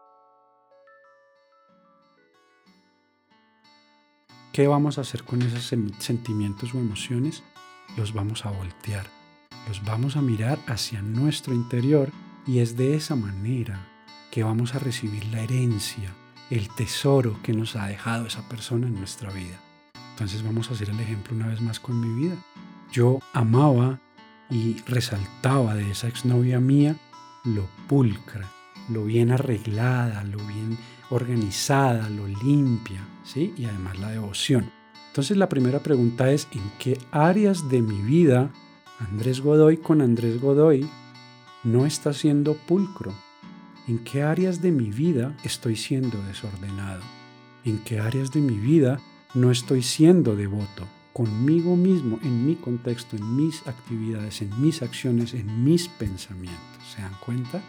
¿Qué 4.52 4.68
vamos 4.68 4.98
a 4.98 5.02
hacer 5.02 5.24
con 5.24 5.44
esos 5.44 5.72
sentimientos 6.00 6.74
o 6.74 6.80
emociones? 6.80 7.44
Los 7.98 8.16
vamos 8.16 8.48
a 8.48 8.52
voltear, 8.52 9.06
los 9.68 9.84
vamos 9.84 10.16
a 10.16 10.22
mirar 10.22 10.60
hacia 10.68 11.02
nuestro 11.02 11.54
interior 11.54 12.12
y 12.48 12.60
es 12.60 12.78
de 12.78 12.96
esa 12.96 13.16
manera 13.16 13.88
que 14.32 14.44
vamos 14.44 14.76
a 14.76 14.80
recibir 14.80 15.26
la 15.26 15.42
herencia, 15.42 16.14
el 16.50 16.70
tesoro 16.76 17.40
que 17.42 17.54
nos 17.54 17.76
ha 17.76 17.88
dejado 17.88 18.28
esa 18.28 18.48
persona 18.48 18.88
en 18.88 18.96
nuestra 18.96 19.32
vida. 19.32 19.60
Entonces 20.12 20.44
vamos 20.44 20.70
a 20.70 20.74
hacer 20.74 20.90
el 20.90 21.00
ejemplo 21.00 21.36
una 21.36 21.48
vez 21.48 21.62
más 21.62 21.80
con 21.80 22.00
mi 22.00 22.22
vida. 22.22 22.36
Yo 22.92 23.20
amaba 23.34 24.00
y 24.50 24.78
resaltaba 24.88 25.76
de 25.76 25.92
esa 25.92 26.08
exnovia 26.08 26.60
mía 26.60 26.96
lo 27.46 27.68
pulcra, 27.88 28.50
lo 28.90 29.06
bien 29.06 29.32
arreglada, 29.32 30.24
lo 30.24 30.38
bien 30.40 30.78
organizada, 31.10 32.10
lo 32.10 32.28
limpia, 32.28 33.06
¿sí? 33.24 33.54
Y 33.58 33.66
además 33.66 34.00
la 34.00 34.10
devoción. 34.10 34.72
Entonces 35.08 35.38
la 35.38 35.48
primera 35.48 35.80
pregunta 35.80 36.32
es, 36.32 36.48
¿en 36.52 36.72
qué 36.80 36.98
áreas 37.12 37.70
de 37.70 37.82
mi 37.82 38.02
vida 38.02 38.52
Andrés 39.00 39.42
Godoy 39.42 39.78
con 39.78 40.02
Andrés 40.02 40.40
Godoy 40.40 40.90
no 41.64 41.86
está 41.86 42.14
siendo 42.14 42.56
pulcro? 42.56 43.14
¿En 43.88 44.00
qué 44.00 44.24
áreas 44.24 44.62
de 44.62 44.72
mi 44.72 44.90
vida 44.90 45.36
estoy 45.44 45.76
siendo 45.76 46.22
desordenado? 46.24 47.04
¿En 47.64 47.80
qué 47.80 48.00
áreas 48.00 48.32
de 48.32 48.42
mi 48.42 48.58
vida 48.58 49.00
no 49.34 49.52
estoy 49.52 49.82
siendo 49.84 50.36
devoto? 50.36 50.88
conmigo 51.16 51.78
mismo, 51.78 52.20
en 52.24 52.46
mi 52.46 52.56
contexto, 52.56 53.16
en 53.16 53.38
mis 53.38 53.66
actividades, 53.68 54.42
en 54.42 54.62
mis 54.62 54.82
acciones, 54.82 55.34
en 55.34 55.64
mis 55.64 55.88
pensamientos. 55.88 56.62
¿Se 56.94 57.02
dan 57.02 57.16
cuenta? 57.26 57.62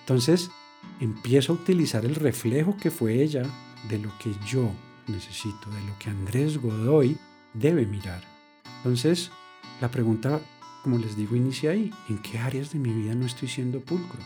Entonces, 0.00 0.50
empiezo 0.98 1.52
a 1.52 1.54
utilizar 1.54 2.04
el 2.04 2.16
reflejo 2.16 2.76
que 2.76 2.90
fue 2.90 3.22
ella 3.22 3.44
de 3.88 3.98
lo 3.98 4.10
que 4.18 4.34
yo 4.44 4.72
necesito, 5.06 5.70
de 5.70 5.80
lo 5.82 5.96
que 6.00 6.10
Andrés 6.10 6.58
Godoy 6.58 7.16
debe 7.54 7.86
mirar. 7.86 8.24
Entonces, 8.78 9.30
la 9.80 9.88
pregunta, 9.88 10.40
como 10.82 10.98
les 10.98 11.16
digo, 11.16 11.36
inicia 11.36 11.70
ahí. 11.70 11.92
¿En 12.08 12.18
qué 12.18 12.38
áreas 12.38 12.72
de 12.72 12.78
mi 12.78 12.92
vida 12.92 13.14
no 13.14 13.26
estoy 13.26 13.48
siendo 13.48 13.80
pulcro? 13.80 14.20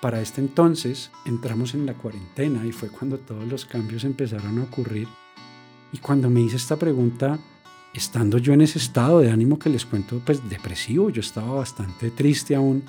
Para 0.00 0.20
este 0.20 0.40
entonces 0.40 1.10
entramos 1.26 1.74
en 1.74 1.84
la 1.84 1.94
cuarentena 1.94 2.64
y 2.64 2.72
fue 2.72 2.88
cuando 2.88 3.18
todos 3.18 3.46
los 3.46 3.66
cambios 3.66 4.04
empezaron 4.04 4.58
a 4.58 4.62
ocurrir. 4.62 5.08
Y 5.92 5.98
cuando 5.98 6.30
me 6.30 6.40
hice 6.40 6.56
esta 6.56 6.76
pregunta, 6.76 7.38
estando 7.92 8.38
yo 8.38 8.52
en 8.52 8.62
ese 8.62 8.78
estado 8.78 9.20
de 9.20 9.30
ánimo 9.30 9.58
que 9.58 9.68
les 9.68 9.84
cuento, 9.84 10.20
pues 10.24 10.48
depresivo, 10.48 11.10
yo 11.10 11.20
estaba 11.20 11.54
bastante 11.54 12.10
triste 12.10 12.54
aún. 12.54 12.84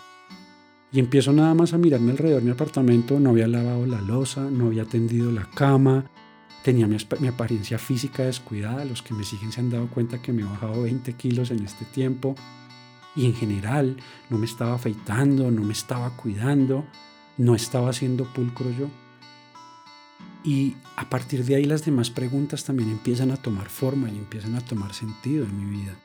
Y 0.93 0.99
empiezo 0.99 1.33
nada 1.33 1.53
más 1.53 1.73
a 1.73 1.77
mirarme 1.77 2.11
alrededor 2.11 2.41
de 2.41 2.45
mi 2.45 2.51
apartamento, 2.51 3.19
no 3.19 3.31
había 3.31 3.48
lavado 3.48 3.85
la 3.85 4.01
losa, 4.01 4.50
no 4.50 4.67
había 4.67 4.85
tendido 4.85 5.31
la 5.31 5.50
cama, 5.50 6.09
tenía 6.63 6.85
mi, 6.87 6.98
mi, 7.19 7.27
apariencia 7.27 7.77
física 7.77 8.24
descuidada, 8.24 8.85
los 8.85 9.01
que 9.01 9.13
me 9.13 9.24
siguen 9.24 9.51
se 9.51 9.61
han 9.61 9.69
dado 9.69 9.87
cuenta 9.87 10.22
que 10.22 10.33
me 10.33 10.41
he 10.41 10.46
bajado 10.46 10.83
20 10.83 11.13
kilos 11.13 11.50
en 11.51 11.63
este 11.63 11.85
tiempo 11.85 12.35
y 13.15 13.25
en 13.25 13.33
general 13.33 13.97
no 14.29 14.37
me 14.37 14.45
estaba 14.45 14.75
afeitando, 14.75 15.51
no 15.51 15.63
me 15.63 15.74
estaba 15.74 16.15
cuidando, 16.15 16.85
no 17.37 17.55
estaba 17.55 17.89
haciendo 17.89 18.25
pulcro 18.25 18.69
yo. 18.71 18.89
Y 20.43 20.75
a 20.95 21.09
partir 21.09 21.45
de 21.45 21.55
ahí 21.55 21.65
las 21.65 21.85
demás 21.85 22.09
preguntas 22.09 22.63
también 22.63 22.89
empiezan 22.89 23.31
a 23.31 23.37
tomar 23.37 23.69
forma 23.69 24.09
y 24.09 24.17
empiezan 24.17 24.55
a 24.55 24.61
tomar 24.61 24.93
sentido 24.93 25.45
en 25.45 25.57
mi 25.57 25.79
vida. 25.79 25.95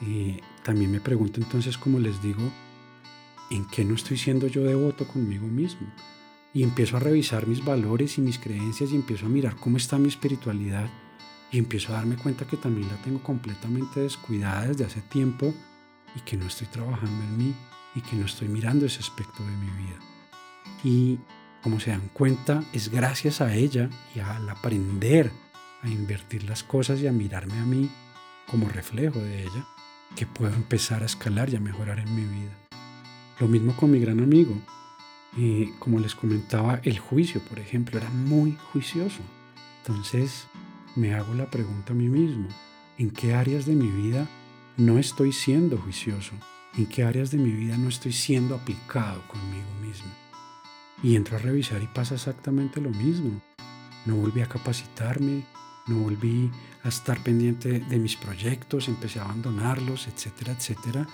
Y 0.00 0.40
también 0.62 0.90
me 0.90 1.00
pregunto 1.00 1.40
entonces, 1.40 1.78
como 1.78 1.98
les 1.98 2.22
digo, 2.22 2.50
¿en 3.50 3.66
qué 3.66 3.84
no 3.84 3.94
estoy 3.94 4.18
siendo 4.18 4.46
yo 4.48 4.64
devoto 4.64 5.06
conmigo 5.06 5.46
mismo? 5.46 5.88
Y 6.52 6.62
empiezo 6.62 6.96
a 6.96 7.00
revisar 7.00 7.46
mis 7.46 7.64
valores 7.64 8.18
y 8.18 8.20
mis 8.20 8.38
creencias 8.38 8.90
y 8.90 8.96
empiezo 8.96 9.26
a 9.26 9.30
mirar 9.30 9.56
cómo 9.56 9.76
está 9.76 9.98
mi 9.98 10.08
espiritualidad 10.08 10.90
y 11.52 11.58
empiezo 11.58 11.92
a 11.92 11.96
darme 11.96 12.16
cuenta 12.16 12.46
que 12.46 12.56
también 12.56 12.88
la 12.88 13.00
tengo 13.02 13.22
completamente 13.22 14.00
descuidada 14.00 14.66
desde 14.66 14.84
hace 14.84 15.00
tiempo 15.00 15.54
y 16.16 16.20
que 16.20 16.36
no 16.36 16.46
estoy 16.46 16.66
trabajando 16.68 17.22
en 17.24 17.38
mí 17.38 17.54
y 17.94 18.00
que 18.00 18.16
no 18.16 18.26
estoy 18.26 18.48
mirando 18.48 18.86
ese 18.86 19.00
aspecto 19.00 19.44
de 19.44 19.52
mi 19.52 19.66
vida. 19.66 19.98
Y 20.84 21.18
como 21.62 21.80
se 21.80 21.90
dan 21.90 22.08
cuenta, 22.12 22.62
es 22.72 22.88
gracias 22.90 23.40
a 23.40 23.54
ella 23.54 23.90
y 24.14 24.20
al 24.20 24.48
aprender 24.48 25.30
a 25.82 25.88
invertir 25.88 26.44
las 26.44 26.62
cosas 26.62 27.00
y 27.00 27.06
a 27.06 27.12
mirarme 27.12 27.58
a 27.58 27.64
mí 27.64 27.90
como 28.46 28.68
reflejo 28.68 29.18
de 29.18 29.42
ella, 29.42 29.66
que 30.16 30.26
puedo 30.26 30.54
empezar 30.54 31.02
a 31.02 31.06
escalar 31.06 31.50
y 31.50 31.56
a 31.56 31.60
mejorar 31.60 31.98
en 32.00 32.14
mi 32.14 32.24
vida. 32.24 32.52
Lo 33.38 33.46
mismo 33.46 33.76
con 33.76 33.90
mi 33.90 34.00
gran 34.00 34.20
amigo. 34.20 34.54
Y 35.36 35.70
como 35.78 36.00
les 36.00 36.14
comentaba, 36.14 36.80
el 36.82 36.98
juicio, 36.98 37.40
por 37.42 37.60
ejemplo, 37.60 37.98
era 37.98 38.10
muy 38.10 38.58
juicioso. 38.72 39.20
Entonces 39.78 40.48
me 40.96 41.14
hago 41.14 41.34
la 41.34 41.50
pregunta 41.50 41.92
a 41.92 41.96
mí 41.96 42.08
mismo, 42.08 42.48
¿en 42.98 43.10
qué 43.10 43.34
áreas 43.34 43.66
de 43.66 43.74
mi 43.74 43.86
vida 43.86 44.28
no 44.80 44.98
estoy 44.98 45.30
siendo 45.30 45.76
juicioso? 45.76 46.32
¿En 46.74 46.86
qué 46.86 47.04
áreas 47.04 47.30
de 47.30 47.36
mi 47.36 47.50
vida 47.50 47.76
no 47.76 47.90
estoy 47.90 48.12
siendo 48.12 48.54
aplicado 48.54 49.22
conmigo 49.28 49.68
mismo? 49.82 50.10
Y 51.02 51.16
entro 51.16 51.36
a 51.36 51.40
revisar 51.40 51.82
y 51.82 51.86
pasa 51.86 52.14
exactamente 52.14 52.80
lo 52.80 52.88
mismo. 52.88 53.42
No 54.06 54.16
volví 54.16 54.40
a 54.40 54.48
capacitarme, 54.48 55.44
no 55.86 55.96
volví 55.96 56.50
a 56.82 56.88
estar 56.88 57.22
pendiente 57.22 57.80
de 57.80 57.98
mis 57.98 58.16
proyectos, 58.16 58.88
empecé 58.88 59.20
a 59.20 59.24
abandonarlos, 59.24 60.08
etcétera, 60.08 60.54
etcétera. 60.54 61.06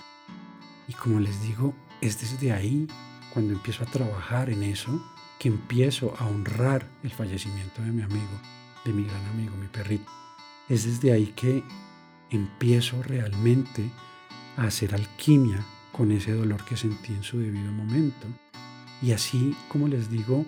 Y 0.87 0.93
como 0.93 1.19
les 1.19 1.41
digo, 1.41 1.75
es 1.99 2.21
desde 2.21 2.53
ahí, 2.53 2.87
cuando 3.33 3.51
empiezo 3.51 3.83
a 3.83 3.87
trabajar 3.87 4.49
en 4.49 4.63
eso, 4.63 5.05
que 5.39 5.49
empiezo 5.49 6.15
a 6.17 6.25
honrar 6.27 6.89
el 7.03 7.11
fallecimiento 7.11 7.81
de 7.81 7.91
mi 7.91 8.01
amigo, 8.01 8.41
de 8.85 8.93
mi 8.93 9.03
gran 9.03 9.25
amigo, 9.25 9.57
mi 9.57 9.67
perrito. 9.67 10.09
Es 10.69 10.85
desde 10.85 11.11
ahí 11.11 11.33
que 11.35 11.65
empiezo 12.29 13.01
realmente 13.03 13.89
a 14.55 14.63
hacer 14.63 14.93
alquimia 14.93 15.63
con 15.91 16.11
ese 16.11 16.33
dolor 16.33 16.63
que 16.65 16.77
sentí 16.77 17.13
en 17.13 17.23
su 17.23 17.39
debido 17.39 17.71
momento 17.71 18.27
y 19.01 19.11
así, 19.11 19.55
como 19.69 19.87
les 19.87 20.09
digo, 20.09 20.45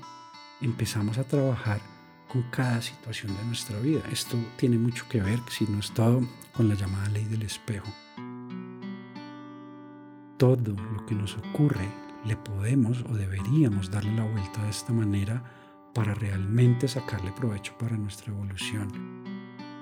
empezamos 0.61 1.17
a 1.17 1.23
trabajar 1.23 1.81
con 2.27 2.43
cada 2.51 2.81
situación 2.81 3.35
de 3.35 3.43
nuestra 3.45 3.79
vida. 3.79 4.01
Esto 4.11 4.37
tiene 4.57 4.77
mucho 4.77 5.05
que 5.09 5.21
ver, 5.21 5.39
si 5.49 5.65
no 5.65 5.79
es 5.79 5.91
todo, 5.91 6.21
con 6.53 6.67
la 6.67 6.75
llamada 6.75 7.09
ley 7.09 7.25
del 7.25 7.43
espejo. 7.43 7.87
Todo 10.37 10.73
lo 10.73 11.05
que 11.05 11.15
nos 11.15 11.37
ocurre 11.37 11.87
le 12.25 12.35
podemos 12.37 13.03
o 13.09 13.15
deberíamos 13.15 13.91
darle 13.91 14.15
la 14.15 14.25
vuelta 14.25 14.63
de 14.63 14.69
esta 14.69 14.93
manera 14.93 15.43
para 15.93 16.13
realmente 16.13 16.87
sacarle 16.87 17.31
provecho 17.31 17.73
para 17.77 17.97
nuestra 17.97 18.31
evolución. 18.31 19.23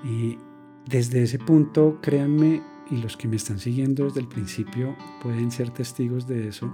Y 0.04 0.38
desde 0.88 1.22
ese 1.22 1.38
punto, 1.38 1.98
créanme, 2.00 2.62
y 2.90 2.96
los 2.96 3.18
que 3.18 3.28
me 3.28 3.36
están 3.36 3.58
siguiendo 3.58 4.04
desde 4.04 4.20
el 4.20 4.28
principio 4.28 4.96
pueden 5.22 5.50
ser 5.50 5.68
testigos 5.68 6.26
de 6.26 6.48
eso, 6.48 6.72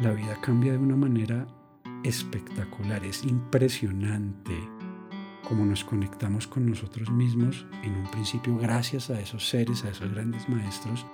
la 0.00 0.12
vida 0.12 0.40
cambia 0.40 0.72
de 0.72 0.78
una 0.78 0.94
manera 0.94 1.48
espectacular, 2.04 3.04
es 3.04 3.24
impresionante 3.24 4.56
cómo 5.48 5.66
nos 5.66 5.82
conectamos 5.82 6.46
con 6.46 6.64
nosotros 6.64 7.10
mismos 7.10 7.66
en 7.82 7.96
un 7.96 8.08
principio 8.12 8.56
gracias 8.56 9.10
a 9.10 9.20
esos 9.20 9.48
seres, 9.48 9.84
a 9.84 9.90
esos 9.90 10.12
grandes 10.12 10.48
maestros 10.48 11.04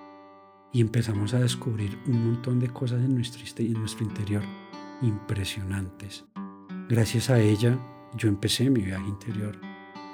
y 0.73 0.83
empezamos 0.83 1.33
a 1.33 1.41
descubrir 1.41 1.99
un 2.07 2.27
montón 2.27 2.61
de 2.61 2.69
cosas 2.69 3.03
en 3.03 3.15
nuestro, 3.15 3.43
en 3.65 3.73
nuestro 3.73 4.05
interior 4.05 4.43
impresionantes. 5.01 6.27
Gracias 6.89 7.31
a 7.31 7.41
ella 7.41 7.79
yo 8.15 8.29
empecé 8.29 8.69
mi 8.69 8.83
viaje 8.83 9.09
interior. 9.09 9.59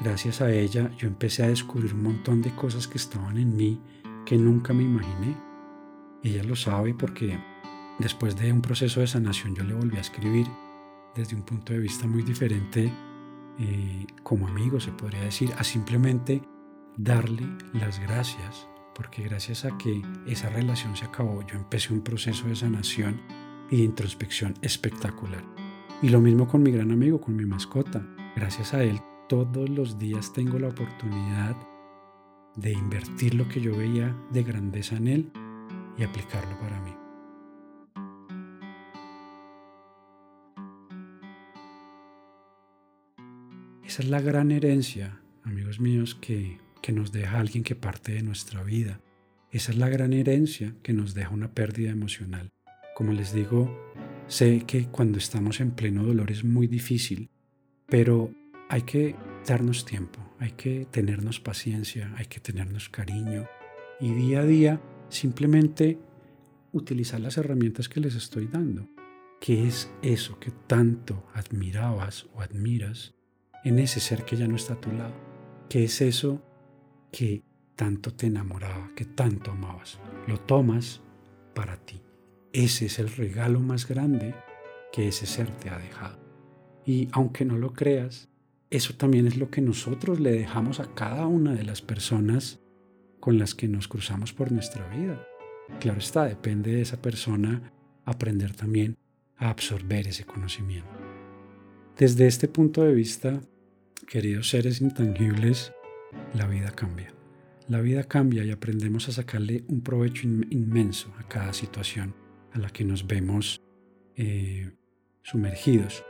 Gracias 0.01 0.41
a 0.41 0.51
ella 0.53 0.91
yo 0.97 1.09
empecé 1.09 1.45
a 1.45 1.49
descubrir 1.49 1.95
un 1.95 2.03
montón 2.03 2.43
de 2.43 2.55
cosas 2.55 2.89
que 2.89 2.99
estaban 2.99 3.37
en 3.39 3.57
mí 3.57 3.81
que 4.27 4.37
nunca 4.37 4.73
me 4.73 4.83
imaginé. 4.83 5.37
Ella 6.23 6.43
lo 6.45 6.57
sabe 6.57 6.95
porque 6.95 7.39
Después 7.99 8.37
de 8.37 8.53
un 8.53 8.63
proceso 8.63 9.01
de 9.01 9.07
sanación 9.07 9.55
yo 9.55 9.65
le 9.65 9.75
volví 9.75 9.97
a 9.97 10.01
escribir 10.01 10.47
desde 11.15 11.37
un 11.37 11.43
punto 11.43 11.73
de 11.73 11.79
vista 11.79 12.07
muy 12.07 12.23
diferente, 12.23 12.93
eh, 13.59 14.07
como 14.23 14.49
amigo 14.49 14.81
se 14.81 14.91
podría 14.93 15.23
decir, 15.23 15.53
a 15.59 15.63
simplemente 15.63 16.43
darle 16.97 17.47
las 17.75 18.01
gracias, 18.01 18.67
porque 18.95 19.23
gracias 19.23 19.65
a 19.65 19.77
que 19.77 20.03
esa 20.27 20.49
relación 20.49 20.97
se 20.97 21.05
acabó, 21.05 21.47
yo 21.47 21.57
empecé 21.57 21.93
un 21.93 22.03
proceso 22.03 22.49
de 22.49 22.57
sanación 22.57 23.21
y 23.71 23.77
de 23.77 23.85
introspección 23.85 24.55
espectacular. 24.63 25.45
Y 26.03 26.09
lo 26.09 26.21
mismo 26.21 26.49
con 26.49 26.63
mi 26.63 26.73
gran 26.73 26.91
amigo, 26.91 27.21
con 27.21 27.37
mi 27.37 27.45
mascota. 27.45 28.05
Gracias 28.35 28.75
a 28.75 28.83
él 28.83 29.01
todos 29.33 29.71
los 29.71 29.99
días 29.99 30.31
tengo 30.35 30.59
la 30.59 30.69
oportunidad 30.69 31.57
de 32.55 32.71
invertir 32.71 33.33
lo 33.33 33.49
que 33.49 33.63
yo 33.63 33.75
veía 33.75 34.15
de 34.31 34.43
grandeza 34.43 34.95
en 34.97 35.09
él 35.09 35.33
y 35.97 36.03
aplicarlo 36.03 36.55
para 36.61 36.79
mí. 36.83 36.91
Esa 43.87 44.03
es 44.03 44.11
la 44.11 44.21
gran 44.21 44.51
herencia, 44.51 45.19
amigos 45.45 45.81
míos, 45.81 46.15
que, 46.15 46.59
que 46.83 46.93
nos 46.93 47.11
deja 47.11 47.41
alguien 47.41 47.65
que 47.65 47.75
parte 47.75 48.13
de 48.13 48.23
nuestra 48.23 48.63
vida. 48.63 49.01
Esa 49.51 49.73
es 49.73 49.79
la 49.79 49.89
gran 49.89 50.13
herencia 50.13 50.75
que 50.83 50.93
nos 50.93 51.15
deja 51.15 51.31
una 51.31 51.55
pérdida 51.55 51.91
emocional. 51.91 52.51
Como 52.95 53.15
les 53.15 53.33
digo, 53.33 53.75
sé 54.27 54.65
que 54.67 54.89
cuando 54.89 55.17
estamos 55.17 55.59
en 55.61 55.71
pleno 55.71 56.03
dolor 56.05 56.31
es 56.31 56.45
muy 56.45 56.67
difícil, 56.67 57.31
pero 57.87 58.31
hay 58.73 58.83
que 58.83 59.15
darnos 59.47 59.85
tiempo, 59.85 60.19
hay 60.39 60.53
que 60.53 60.87
tenernos 60.87 61.41
paciencia, 61.41 62.11
hay 62.17 62.25
que 62.25 62.41
tenernos 62.41 62.89
cariño 62.89 63.47
y 64.01 64.15
día 64.15 64.41
a 64.41 64.47
día 64.47 64.81
simplemente 65.11 65.99
utilizar 66.73 67.21
las 67.21 67.37
herramientas 67.37 67.91
que 67.91 68.01
les 68.01 68.15
estoy 68.15 68.47
dando. 68.47 68.89
¿Qué 69.43 69.69
es 69.69 69.93
eso 70.01 70.41
que 70.41 70.53
tanto 70.67 71.29
admirabas 71.35 72.31
o 72.33 72.41
admiras 72.41 73.13
en 73.63 73.79
ese 73.79 74.01
ser 74.01 74.25
que 74.25 74.39
ya 74.39 74.49
no 74.49 74.57
está 74.57 74.73
a 74.73 74.81
tu 74.81 74.91
lado? 74.91 75.13
¿Qué 75.69 75.85
es 75.85 76.01
eso 76.01 76.43
que 77.11 77.43
tanto 77.77 78.15
te 78.15 78.29
enamoraba, 78.29 78.93
que 78.97 79.05
tanto 79.05 79.51
amabas? 79.51 79.99
Lo 80.27 80.41
tomas 80.41 81.03
para 81.55 81.77
ti. 81.77 82.01
Ese 82.55 82.87
es 82.87 82.99
el 82.99 83.11
regalo 83.11 83.61
más 83.61 83.87
grande 83.87 84.35
que 84.95 85.09
ese 85.09 85.27
ser 85.27 85.51
te 85.59 85.69
ha 85.69 85.79
dejado. 85.79 86.19
Y 86.87 87.11
aunque 87.13 87.45
no 87.45 87.59
lo 87.59 87.75
creas, 87.75 88.32
eso 88.73 88.95
también 88.95 89.27
es 89.27 89.37
lo 89.37 89.51
que 89.51 89.61
nosotros 89.61 90.19
le 90.19 90.33
dejamos 90.33 90.81
a 90.81 90.95
cada 90.95 91.27
una 91.27 91.53
de 91.55 91.63
las 91.63 91.83
personas 91.83 92.59
con 93.21 93.39
las 93.39 93.55
que 93.55 93.69
nos 93.69 93.87
cruzamos 93.87 94.33
por 94.33 94.51
nuestra 94.51 94.89
vida. 94.89 95.23
Claro 95.79 95.99
está, 95.99 96.25
depende 96.25 96.73
de 96.73 96.81
esa 96.81 97.01
persona 97.01 97.71
aprender 98.07 98.55
también 98.55 98.97
a 99.37 99.51
absorber 99.51 100.09
ese 100.09 100.25
conocimiento. 100.25 100.91
Desde 101.99 102.27
este 102.27 102.49
punto 102.49 102.83
de 102.83 102.95
vista, 102.95 103.43
queridos 104.09 104.49
seres 104.49 104.81
intangibles, 104.81 105.75
la 106.33 106.47
vida 106.47 106.71
cambia. 106.71 107.13
La 107.69 107.83
vida 107.83 108.05
cambia 108.05 108.43
y 108.43 108.51
aprendemos 108.51 109.07
a 109.11 109.13
sacarle 109.13 109.65
un 109.69 109.83
provecho 109.83 110.27
inmenso 110.27 111.13
a 111.19 111.29
cada 111.29 111.53
situación 111.53 112.15
a 112.53 112.59
la 112.59 112.71
que 112.71 112.85
nos 112.85 113.07
vemos 113.07 113.61
eh, 114.17 114.73
sumergidos. 115.23 116.05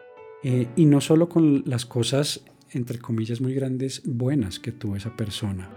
Eh, 0.45 0.69
y 0.77 0.87
no 0.87 1.01
solo 1.01 1.29
con 1.29 1.63
las 1.67 1.87
cosas 1.87 2.45
entre 2.75 2.99
comillas, 2.99 3.41
muy 3.41 3.55
grandes 3.55 4.03
buenas 4.05 4.59
que 4.59 4.73
tuvo 4.73 4.97
esa 4.97 5.17
persona. 5.17 5.71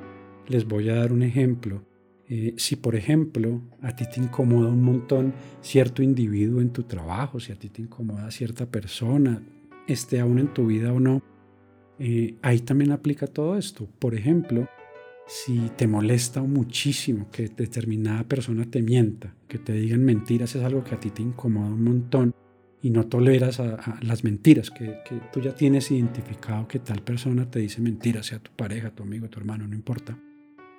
Les 0.47 0.67
voy 0.67 0.89
a 0.89 0.95
dar 0.95 1.12
un 1.12 1.23
ejemplo. 1.23 1.84
Eh, 2.28 2.56
si, 2.58 2.75
por 2.75 2.95
ejemplo, 2.95 3.62
a 3.82 3.95
ti 3.95 4.06
te 4.12 4.19
incomoda 4.19 4.69
un 4.69 4.84
montón 4.84 5.34
cierto 5.62 6.01
individuo 6.01 6.62
en 6.62 6.71
tu 6.71 6.84
trabajo, 6.84 7.39
si 7.39 7.51
a 7.51 7.56
ti 7.56 7.69
te 7.69 7.82
incomoda 7.82 8.32
cierta 8.32 8.65
persona, 8.65 9.43
esté 9.88 10.19
aún 10.19 10.39
en 10.39 10.54
tu 10.54 10.67
vida 10.67 10.91
o 10.91 10.99
no, 10.99 11.21
eh, 11.99 12.36
ahí 12.41 12.60
también 12.60 12.91
aplica 12.91 13.28
todo 13.28 13.58
esto. 13.58 13.88
Por 13.99 14.15
ejemplo, 14.15 14.67
si 15.28 15.71
te 15.75 15.88
molesta 15.88 16.41
muchísimo 16.41 17.30
que 17.32 17.47
determinada 17.47 18.23
persona 18.23 18.65
te 18.65 18.82
mienta, 18.82 19.36
que 19.47 19.60
te 19.60 19.73
digan 19.73 20.04
mentiras, 20.04 20.56
es 20.56 20.63
algo 20.63 20.84
que 20.84 20.95
a 20.95 20.99
ti 20.99 21.12
te 21.12 21.21
incomoda 21.21 21.67
un 21.67 21.84
montón 21.84 22.34
y 22.81 22.89
no 22.89 23.07
toleras 23.07 23.61
las 24.01 24.23
mentiras, 24.23 24.69
que, 24.69 24.99
que, 25.07 25.19
tú 25.33 25.41
ya 25.41 25.55
tienes 25.55 25.89
identificado 25.91 26.67
que 26.67 26.79
tal 26.79 27.01
persona 27.01 27.49
te 27.49 27.59
dice 27.59 27.81
mentiras, 27.81 28.27
sea 28.27 28.39
tu 28.39 28.51
pareja, 28.51 28.91
tu 28.91 29.03
amigo, 29.03 29.29
tu 29.29 29.39
hermano, 29.39 29.67
no 29.67 29.75
importa, 29.75 30.17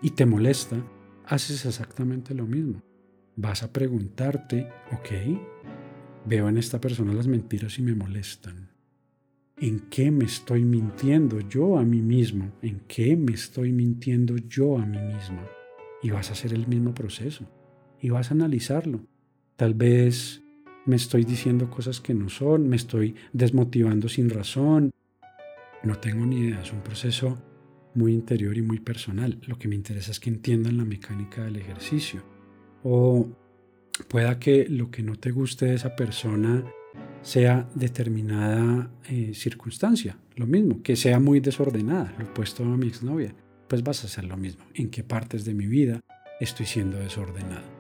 y 0.03 0.11
te 0.11 0.27
molesta, 0.27 0.77
haces 1.25 1.65
exactamente 1.67 2.35
lo 2.35 2.47
mismo. 2.47 2.83
Vas 3.37 3.63
a 3.63 3.73
preguntarte, 3.73 4.69
ok, 4.93 5.39
veo 6.25 6.49
en 6.49 6.59
esta 6.59 6.81
persona 6.81 7.13
las 7.13 7.27
mentiras 7.27 7.79
y 7.79 7.83
me 7.83 7.95
molestan. 7.95 8.71
¿En 9.59 9.81
qué 9.91 10.11
me 10.11 10.27
estoy 10.27 10.65
mintiendo 10.65 11.41
yo 11.41 11.79
a 11.79 11.85
mí 11.85 12.03
mismo? 12.03 12.53
¿En 12.63 12.81
qué 12.87 13.17
me 13.17 13.33
estoy 13.33 13.73
mintiendo 13.73 14.37
yo 14.37 14.79
a 14.79 14.85
mí 14.85 14.99
mismo? 14.99 15.41
Y 16.03 16.11
vas 16.11 16.29
a 16.29 16.33
hacer 16.35 16.53
el 16.53 16.67
mismo 16.67 16.93
proceso 16.95 17.47
y 18.01 18.11
vas 18.11 18.31
a 18.31 18.35
analizarlo. 18.35 19.01
Tal 19.57 19.75
vez 19.75 20.43
me 20.87 20.97
estoy 20.97 21.25
diciendo 21.25 21.69
cosas 21.69 22.01
que 22.01 22.15
no 22.15 22.29
son, 22.29 22.69
me 22.69 22.77
estoy 22.77 23.15
desmotivando 23.33 24.09
sin 24.09 24.31
razón. 24.31 24.93
No 25.83 25.99
tengo 25.99 26.25
ni 26.25 26.39
idea, 26.39 26.63
es 26.63 26.73
un 26.73 26.81
proceso 26.81 27.39
muy 27.95 28.13
interior 28.13 28.57
y 28.57 28.63
muy 28.63 28.81
personal. 28.81 29.39
Lo 29.47 29.59
que 29.59 29.69
me 29.69 29.75
interesa 29.75 30.11
es 30.11 30.21
que 30.21 30.31
entiendan 30.31 30.77
la 30.77 30.85
mecánica 30.85 31.45
del 31.45 31.57
ejercicio. 31.57 32.23
O 32.83 33.29
pueda 34.09 34.39
que 34.39 34.69
lo 34.69 34.91
que 34.91 35.03
no 35.03 35.17
te 35.17 35.31
guste 35.31 35.67
de 35.67 35.75
esa 35.75 35.97
persona 35.97 36.65
sea 37.23 37.69
determinada 37.75 38.91
eh, 39.09 39.33
circunstancia, 39.35 40.19
lo 40.37 40.47
mismo, 40.47 40.83
que 40.83 40.95
sea 40.95 41.19
muy 41.19 41.41
desordenada, 41.41 42.15
lo 42.19 42.27
opuesto 42.27 42.63
a 42.63 42.77
mi 42.77 42.87
exnovia, 42.87 43.35
pues 43.69 43.83
vas 43.83 44.05
a 44.05 44.07
hacer 44.07 44.25
lo 44.25 44.37
mismo. 44.37 44.65
¿En 44.75 44.91
qué 44.91 45.03
partes 45.03 45.45
de 45.45 45.55
mi 45.55 45.67
vida 45.67 46.01
estoy 46.41 46.67
siendo 46.67 46.99
desordenado? 46.99 47.76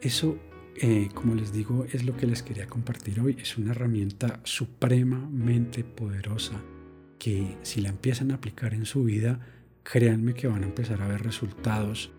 Eso, 0.00 0.38
eh, 0.76 1.08
como 1.14 1.34
les 1.34 1.52
digo, 1.52 1.84
es 1.92 2.04
lo 2.04 2.16
que 2.16 2.26
les 2.26 2.42
quería 2.42 2.66
compartir 2.66 3.20
hoy. 3.20 3.36
Es 3.40 3.58
una 3.58 3.72
herramienta 3.72 4.40
supremamente 4.44 5.84
poderosa 5.84 6.60
que 7.18 7.58
si 7.62 7.82
la 7.82 7.90
empiezan 7.90 8.30
a 8.30 8.36
aplicar 8.36 8.72
en 8.72 8.86
su 8.86 9.04
vida, 9.04 9.40
créanme 9.82 10.34
que 10.34 10.48
van 10.48 10.64
a 10.64 10.66
empezar 10.66 11.02
a 11.02 11.08
ver 11.08 11.22
resultados. 11.22 12.10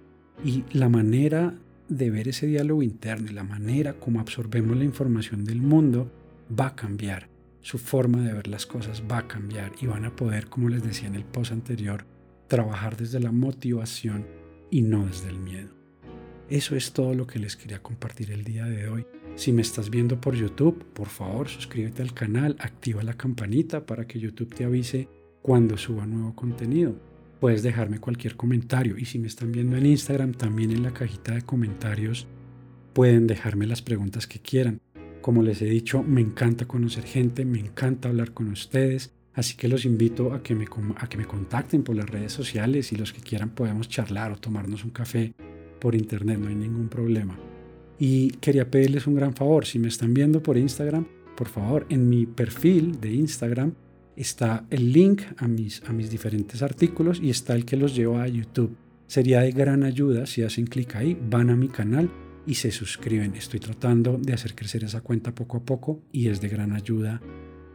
Y 0.45 0.63
la 0.73 0.89
manera 0.89 1.55
de 1.89 2.09
ver 2.09 2.27
ese 2.27 2.47
diálogo 2.47 2.83
interno 2.83 3.29
y 3.29 3.33
la 3.33 3.43
manera 3.43 3.93
como 3.93 4.19
absorbemos 4.19 4.77
la 4.77 4.85
información 4.85 5.43
del 5.43 5.61
mundo 5.61 6.11
va 6.57 6.67
a 6.67 6.75
cambiar. 6.75 7.29
Su 7.61 7.77
forma 7.77 8.21
de 8.21 8.33
ver 8.33 8.47
las 8.47 8.65
cosas 8.65 9.03
va 9.11 9.19
a 9.19 9.27
cambiar 9.27 9.71
y 9.81 9.87
van 9.87 10.05
a 10.05 10.15
poder, 10.15 10.47
como 10.47 10.69
les 10.69 10.83
decía 10.83 11.07
en 11.07 11.15
el 11.15 11.25
post 11.25 11.51
anterior, 11.51 12.05
trabajar 12.47 12.95
desde 12.95 13.19
la 13.19 13.31
motivación 13.31 14.25
y 14.69 14.81
no 14.81 15.05
desde 15.05 15.29
el 15.29 15.39
miedo. 15.39 15.80
Eso 16.51 16.75
es 16.75 16.91
todo 16.91 17.15
lo 17.15 17.25
que 17.25 17.39
les 17.39 17.55
quería 17.55 17.81
compartir 17.81 18.29
el 18.29 18.43
día 18.43 18.65
de 18.65 18.89
hoy. 18.89 19.05
Si 19.35 19.53
me 19.53 19.61
estás 19.61 19.89
viendo 19.89 20.19
por 20.19 20.35
YouTube, 20.35 20.83
por 20.93 21.07
favor 21.07 21.47
suscríbete 21.47 22.01
al 22.01 22.13
canal, 22.13 22.57
activa 22.59 23.03
la 23.03 23.13
campanita 23.13 23.85
para 23.85 24.05
que 24.05 24.19
YouTube 24.19 24.53
te 24.53 24.65
avise 24.65 25.07
cuando 25.41 25.77
suba 25.77 26.05
nuevo 26.05 26.35
contenido. 26.35 26.99
Puedes 27.39 27.63
dejarme 27.63 27.99
cualquier 27.99 28.35
comentario 28.35 28.97
y 28.97 29.05
si 29.05 29.17
me 29.17 29.27
están 29.27 29.53
viendo 29.53 29.77
en 29.77 29.85
Instagram, 29.85 30.33
también 30.33 30.71
en 30.71 30.83
la 30.83 30.91
cajita 30.91 31.35
de 31.35 31.43
comentarios 31.43 32.27
pueden 32.91 33.27
dejarme 33.27 33.65
las 33.65 33.81
preguntas 33.81 34.27
que 34.27 34.39
quieran. 34.39 34.81
Como 35.21 35.43
les 35.43 35.61
he 35.61 35.67
dicho, 35.67 36.03
me 36.03 36.19
encanta 36.19 36.67
conocer 36.67 37.05
gente, 37.05 37.45
me 37.45 37.59
encanta 37.59 38.09
hablar 38.09 38.33
con 38.33 38.49
ustedes, 38.49 39.13
así 39.33 39.55
que 39.55 39.69
los 39.69 39.85
invito 39.85 40.33
a 40.33 40.43
que 40.43 40.53
me, 40.53 40.65
a 40.97 41.07
que 41.07 41.17
me 41.17 41.25
contacten 41.25 41.83
por 41.83 41.95
las 41.95 42.09
redes 42.09 42.33
sociales 42.33 42.91
y 42.91 42.97
los 42.97 43.13
que 43.13 43.21
quieran 43.21 43.51
podemos 43.51 43.87
charlar 43.87 44.33
o 44.33 44.35
tomarnos 44.35 44.83
un 44.83 44.91
café 44.91 45.33
por 45.81 45.95
internet, 45.95 46.39
no 46.39 46.47
hay 46.47 46.55
ningún 46.55 46.87
problema. 46.87 47.37
Y 47.99 48.29
quería 48.39 48.69
pedirles 48.71 49.07
un 49.07 49.15
gran 49.15 49.33
favor, 49.33 49.65
si 49.65 49.79
me 49.79 49.89
están 49.89 50.13
viendo 50.13 50.41
por 50.41 50.57
Instagram, 50.57 51.05
por 51.35 51.49
favor, 51.49 51.85
en 51.89 52.07
mi 52.07 52.25
perfil 52.25 53.01
de 53.01 53.11
Instagram 53.13 53.73
está 54.15 54.65
el 54.69 54.93
link 54.93 55.23
a 55.37 55.47
mis, 55.47 55.81
a 55.83 55.91
mis 55.91 56.09
diferentes 56.09 56.61
artículos 56.61 57.19
y 57.21 57.29
está 57.29 57.55
el 57.55 57.65
que 57.65 57.77
los 57.77 57.95
lleva 57.95 58.23
a 58.23 58.27
YouTube. 58.27 58.75
Sería 59.07 59.41
de 59.41 59.51
gran 59.51 59.83
ayuda 59.83 60.25
si 60.25 60.43
hacen 60.43 60.67
clic 60.67 60.95
ahí, 60.95 61.17
van 61.29 61.49
a 61.49 61.55
mi 61.55 61.67
canal 61.67 62.11
y 62.45 62.55
se 62.55 62.71
suscriben. 62.71 63.35
Estoy 63.35 63.59
tratando 63.59 64.17
de 64.17 64.33
hacer 64.33 64.55
crecer 64.55 64.83
esa 64.83 65.01
cuenta 65.01 65.33
poco 65.33 65.57
a 65.57 65.65
poco 65.65 66.03
y 66.11 66.27
es 66.27 66.41
de 66.41 66.49
gran 66.49 66.73
ayuda 66.73 67.21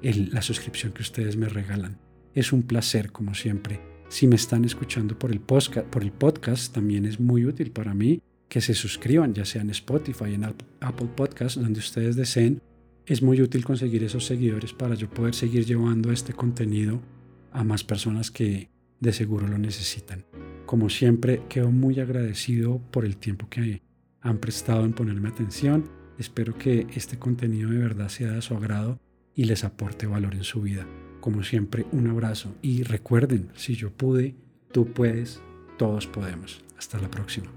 el, 0.03 0.31
la 0.31 0.43
suscripción 0.43 0.93
que 0.93 1.03
ustedes 1.03 1.37
me 1.37 1.49
regalan. 1.49 1.99
Es 2.35 2.53
un 2.53 2.63
placer, 2.63 3.13
como 3.13 3.35
siempre, 3.35 3.81
si 4.09 4.27
me 4.27 4.37
están 4.37 4.65
escuchando 4.65 5.19
por 5.19 5.33
el, 5.33 5.41
podcast, 5.41 6.73
también 6.73 7.05
es 7.05 7.19
muy 7.19 7.45
útil 7.45 7.71
para 7.73 7.95
mí 7.95 8.23
que 8.49 8.61
se 8.61 8.75
suscriban, 8.75 9.35
ya 9.35 9.45
sea 9.45 9.63
en 9.63 9.71
Spotify, 9.71 10.35
en 10.35 10.45
Apple 10.45 11.09
Podcast, 11.17 11.57
donde 11.57 11.81
ustedes 11.81 12.15
deseen. 12.17 12.63
Es 13.05 13.23
muy 13.23 13.41
útil 13.41 13.65
conseguir 13.65 14.05
esos 14.05 14.25
seguidores 14.25 14.73
para 14.73 14.95
yo 14.95 15.11
poder 15.11 15.35
seguir 15.35 15.65
llevando 15.65 16.13
este 16.13 16.33
contenido 16.33 17.01
a 17.53 17.65
más 17.65 17.85
personas 17.85 18.31
que 18.31 18.69
de 19.01 19.13
seguro 19.13 19.47
lo 19.49 19.59
necesitan. 19.59 20.25
Como 20.65 20.91
siempre, 20.91 21.43
quedo 21.49 21.71
muy 21.71 22.01
agradecido 22.01 22.81
por 22.91 23.05
el 23.05 23.17
tiempo 23.17 23.49
que 23.49 23.83
han 24.21 24.39
prestado 24.39 24.85
en 24.85 24.93
ponerme 24.93 25.29
atención. 25.29 25.89
Espero 26.19 26.57
que 26.57 26.87
este 26.95 27.19
contenido 27.19 27.71
de 27.71 27.79
verdad 27.79 28.09
sea 28.09 28.33
de 28.33 28.43
su 28.43 28.55
agrado 28.55 29.01
y 29.35 29.45
les 29.45 29.65
aporte 29.65 30.07
valor 30.07 30.35
en 30.35 30.45
su 30.45 30.63
vida. 30.63 30.87
Como 31.27 31.43
siempre, 31.43 31.85
un 31.91 32.07
abrazo 32.07 32.55
y 32.63 32.85
recuerden, 32.85 33.51
si 33.57 33.75
yo 33.75 33.91
pude, 33.91 34.37
tú 34.71 34.93
puedes, 34.93 35.41
todos 35.77 36.07
podemos. 36.07 36.63
Hasta 36.79 37.01
la 37.01 37.11
próxima. 37.11 37.49